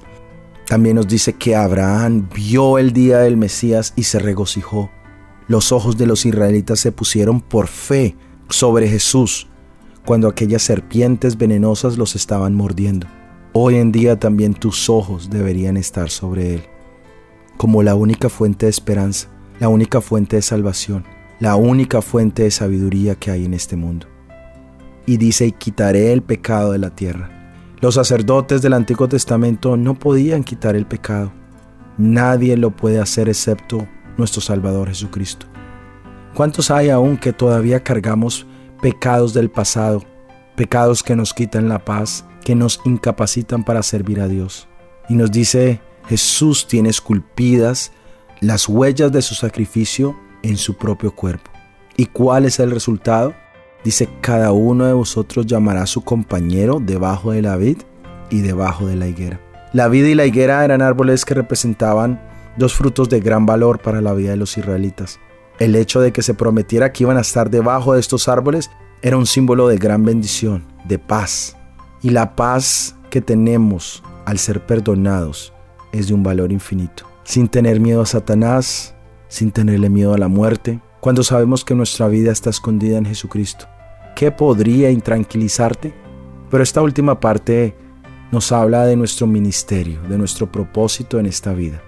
También 0.67 0.95
nos 0.95 1.08
dice 1.08 1.34
que 1.34 1.55
Abraham 1.55 2.29
vio 2.34 2.77
el 2.77 2.93
día 2.93 3.19
del 3.19 3.38
Mesías 3.38 3.93
y 3.95 4.03
se 4.03 4.19
regocijó. 4.19 4.91
Los 5.47 5.71
ojos 5.71 5.97
de 5.97 6.05
los 6.05 6.25
israelitas 6.25 6.79
se 6.79 6.91
pusieron 6.91 7.41
por 7.41 7.67
fe 7.67 8.15
sobre 8.49 8.88
Jesús 8.88 9.47
cuando 10.05 10.27
aquellas 10.27 10.62
serpientes 10.62 11.38
venenosas 11.38 11.97
los 11.97 12.15
estaban 12.15 12.53
mordiendo. 12.53 13.08
Hoy 13.53 13.75
en 13.75 13.91
día 13.91 14.19
también 14.19 14.53
tus 14.53 14.89
ojos 14.89 15.29
deberían 15.32 15.75
estar 15.75 16.12
sobre 16.12 16.55
Él, 16.55 16.63
como 17.58 17.82
la 17.82 17.95
única 17.95 18.29
fuente 18.29 18.67
de 18.67 18.69
esperanza, 18.69 19.29
la 19.60 19.69
única 19.69 20.02
fuente 20.02 20.38
de 20.38 20.41
salvación, 20.41 21.06
la 21.39 21.56
única 21.56 22.02
fuente 22.02 22.43
de 22.43 22.52
sabiduría 22.52 23.15
que 23.15 23.32
hay 23.32 23.45
en 23.45 23.54
este 23.54 23.76
mundo. 23.76 24.08
Y 25.06 25.17
dice, 25.17 25.48
y 25.48 25.52
quitaré 25.52 26.12
el 26.13 26.22
pecado 26.22 26.72
de 26.72 26.80
la 26.80 26.95
tierra. 26.95 27.30
Los 27.82 27.95
sacerdotes 27.95 28.62
del 28.62 28.74
Antiguo 28.74 29.08
Testamento 29.08 29.78
no 29.78 29.95
podían 29.95 30.43
quitar 30.43 30.76
el 30.76 30.86
pecado. 30.86 31.32
Nadie 31.98 32.58
lo 32.58 32.72
puede 32.72 33.00
hacer 33.00 33.30
excepto 33.30 33.88
nuestro 34.17 34.41
Salvador 34.41 34.89
Jesucristo. 34.89 35.45
¿Cuántos 36.34 36.72
hay 36.72 36.89
aún 36.89 37.17
que 37.17 37.34
todavía 37.34 37.84
cargamos 37.84 38.45
pecados 38.82 39.34
del 39.34 39.50
pasado, 39.50 40.04
pecados 40.56 41.04
que 41.04 41.15
nos 41.15 41.34
quitan 41.34 41.69
la 41.69 41.84
paz, 41.84 42.26
que 42.43 42.56
nos 42.56 42.82
incapacitan 42.86 43.63
para 43.63 43.84
servir 43.84 44.22
a 44.22 44.28
Dios. 44.28 44.67
Y 45.08 45.15
nos 45.15 45.32
dice, 45.32 45.82
Jesús 46.08 46.67
tiene 46.67 46.89
esculpidas 46.89 47.91
las 48.41 48.69
huellas 48.69 49.12
de 49.12 49.21
su 49.21 49.36
sacrificio 49.36 50.17
en 50.43 50.58
su 50.58 50.78
propio 50.78 51.12
cuerpo. 51.12 51.52
¿Y 51.97 52.06
cuál 52.06 52.45
es 52.45 52.60
el 52.60 52.71
resultado? 52.71 53.34
Dice, 53.84 54.10
cada 54.21 54.52
uno 54.52 54.86
de 54.86 54.93
vosotros 54.93 55.45
llamará 55.45 55.84
a 55.84 55.88
su 55.88 56.02
compañero 56.02 56.80
debajo 56.80 57.32
de 57.32 57.41
la 57.41 57.58
vid 57.58 57.78
y 58.30 58.39
debajo 58.39 58.88
de 58.88 58.95
la 58.95 59.08
higuera. 59.08 59.39
La 59.73 59.88
vid 59.88 60.06
y 60.06 60.15
la 60.15 60.25
higuera 60.25 60.63
eran 60.63 60.82
árboles 60.82 61.25
que 61.25 61.34
representaban 61.34 62.21
dos 62.58 62.73
frutos 62.73 63.10
de 63.10 63.19
gran 63.19 63.45
valor 63.45 63.80
para 63.80 64.02
la 64.02 64.13
vida 64.13 64.32
de 64.32 64.38
los 64.38 64.58
israelitas. 64.58 65.19
El 65.60 65.75
hecho 65.75 65.99
de 65.99 66.13
que 66.13 66.21
se 66.21 66.34
prometiera 66.34 66.93
que 66.93 67.04
iban 67.04 67.17
a 67.17 67.21
estar 67.21 67.49
debajo 67.49 67.93
de 67.93 67.99
estos 67.99 68.28
árboles 68.30 68.69
era 69.02 69.17
un 69.17 69.25
símbolo 69.25 69.67
de 69.67 69.78
gran 69.78 70.06
bendición, 70.06 70.65
de 70.86 70.99
paz. 70.99 71.58
Y 72.02 72.12
la 72.12 72.36
paz 72.36 72.95
que 73.10 73.21
tenemos 73.21 74.04
al 74.25 74.39
ser 74.39 74.65
perdonados 74.65 75.54
es 75.91 76.08
de 76.08 76.13
un 76.13 76.23
valor 76.23 76.52
infinito. 76.52 77.09
Sin 77.29 77.47
tener 77.47 77.79
miedo 77.79 78.01
a 78.01 78.07
Satanás, 78.07 78.95
sin 79.27 79.51
tenerle 79.51 79.91
miedo 79.91 80.15
a 80.15 80.17
la 80.17 80.27
muerte, 80.27 80.79
cuando 80.99 81.21
sabemos 81.21 81.63
que 81.63 81.75
nuestra 81.75 82.07
vida 82.07 82.31
está 82.31 82.49
escondida 82.49 82.97
en 82.97 83.05
Jesucristo. 83.05 83.67
¿Qué 84.15 84.31
podría 84.31 84.89
intranquilizarte? 84.89 85.93
Pero 86.49 86.63
esta 86.63 86.81
última 86.81 87.19
parte 87.19 87.77
nos 88.31 88.51
habla 88.51 88.87
de 88.87 88.95
nuestro 88.95 89.27
ministerio, 89.27 90.01
de 90.09 90.17
nuestro 90.17 90.51
propósito 90.51 91.19
en 91.19 91.27
esta 91.27 91.53
vida. 91.53 91.83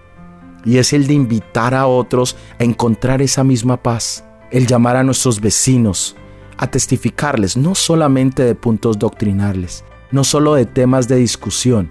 Y 0.64 0.78
es 0.78 0.94
el 0.94 1.08
de 1.08 1.16
invitar 1.16 1.74
a 1.74 1.88
otros 1.88 2.38
a 2.60 2.64
encontrar 2.64 3.24
esa 3.24 3.44
misma 3.44 3.82
paz, 3.82 4.24
el 4.52 4.68
llamar 4.68 4.96
a 4.96 5.04
nuestros 5.04 5.42
vecinos, 5.42 6.16
a 6.58 6.68
testificarles 6.68 7.58
no 7.58 7.74
solamente 7.74 8.44
de 8.44 8.54
puntos 8.54 9.00
doctrinales, 9.00 9.86
no 10.12 10.24
solo 10.24 10.54
de 10.54 10.68
temas 10.68 11.08
de 11.08 11.16
discusión, 11.16 11.90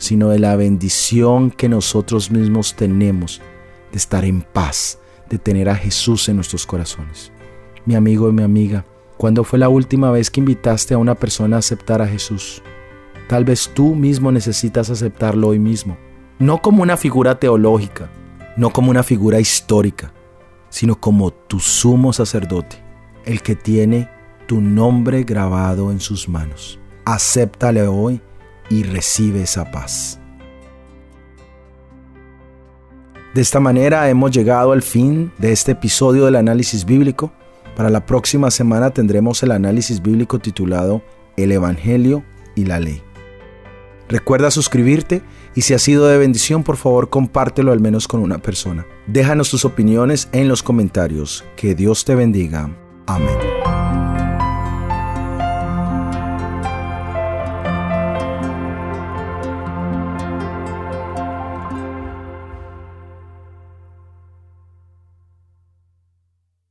sino 0.00 0.30
de 0.30 0.38
la 0.38 0.56
bendición 0.56 1.50
que 1.50 1.68
nosotros 1.68 2.30
mismos 2.30 2.74
tenemos 2.74 3.42
de 3.92 3.98
estar 3.98 4.24
en 4.24 4.40
paz, 4.40 4.98
de 5.28 5.38
tener 5.38 5.68
a 5.68 5.76
Jesús 5.76 6.26
en 6.30 6.36
nuestros 6.36 6.66
corazones. 6.66 7.30
Mi 7.84 7.94
amigo 7.94 8.30
y 8.30 8.32
mi 8.32 8.42
amiga, 8.42 8.86
¿cuándo 9.18 9.44
fue 9.44 9.58
la 9.58 9.68
última 9.68 10.10
vez 10.10 10.30
que 10.30 10.40
invitaste 10.40 10.94
a 10.94 10.98
una 10.98 11.14
persona 11.14 11.56
a 11.56 11.58
aceptar 11.58 12.00
a 12.00 12.08
Jesús? 12.08 12.62
Tal 13.28 13.44
vez 13.44 13.70
tú 13.74 13.94
mismo 13.94 14.32
necesitas 14.32 14.88
aceptarlo 14.88 15.48
hoy 15.48 15.58
mismo, 15.58 15.98
no 16.38 16.62
como 16.62 16.82
una 16.82 16.96
figura 16.96 17.38
teológica, 17.38 18.10
no 18.56 18.70
como 18.70 18.90
una 18.90 19.02
figura 19.02 19.38
histórica, 19.38 20.14
sino 20.70 20.98
como 20.98 21.30
tu 21.30 21.60
sumo 21.60 22.14
sacerdote, 22.14 22.82
el 23.26 23.42
que 23.42 23.54
tiene 23.54 24.08
tu 24.46 24.62
nombre 24.62 25.24
grabado 25.24 25.92
en 25.92 26.00
sus 26.00 26.26
manos. 26.26 26.78
Acéptale 27.04 27.86
hoy 27.86 28.22
y 28.70 28.84
recibe 28.84 29.42
esa 29.42 29.70
paz. 29.70 30.18
De 33.34 33.42
esta 33.42 33.60
manera 33.60 34.08
hemos 34.08 34.30
llegado 34.30 34.72
al 34.72 34.82
fin 34.82 35.30
de 35.38 35.52
este 35.52 35.72
episodio 35.72 36.24
del 36.24 36.36
análisis 36.36 36.84
bíblico. 36.84 37.30
Para 37.76 37.90
la 37.90 38.06
próxima 38.06 38.50
semana 38.50 38.90
tendremos 38.90 39.42
el 39.42 39.52
análisis 39.52 40.00
bíblico 40.00 40.38
titulado 40.38 41.02
El 41.36 41.52
Evangelio 41.52 42.24
y 42.54 42.64
la 42.64 42.80
Ley. 42.80 43.02
Recuerda 44.08 44.50
suscribirte 44.50 45.22
y 45.54 45.62
si 45.62 45.74
ha 45.74 45.78
sido 45.78 46.08
de 46.08 46.18
bendición, 46.18 46.64
por 46.64 46.76
favor 46.76 47.10
compártelo 47.10 47.70
al 47.70 47.78
menos 47.78 48.08
con 48.08 48.20
una 48.20 48.38
persona. 48.38 48.84
Déjanos 49.06 49.50
tus 49.50 49.64
opiniones 49.64 50.28
en 50.32 50.48
los 50.48 50.64
comentarios. 50.64 51.44
Que 51.56 51.76
Dios 51.76 52.04
te 52.04 52.16
bendiga. 52.16 52.76
Amén. 53.06 54.09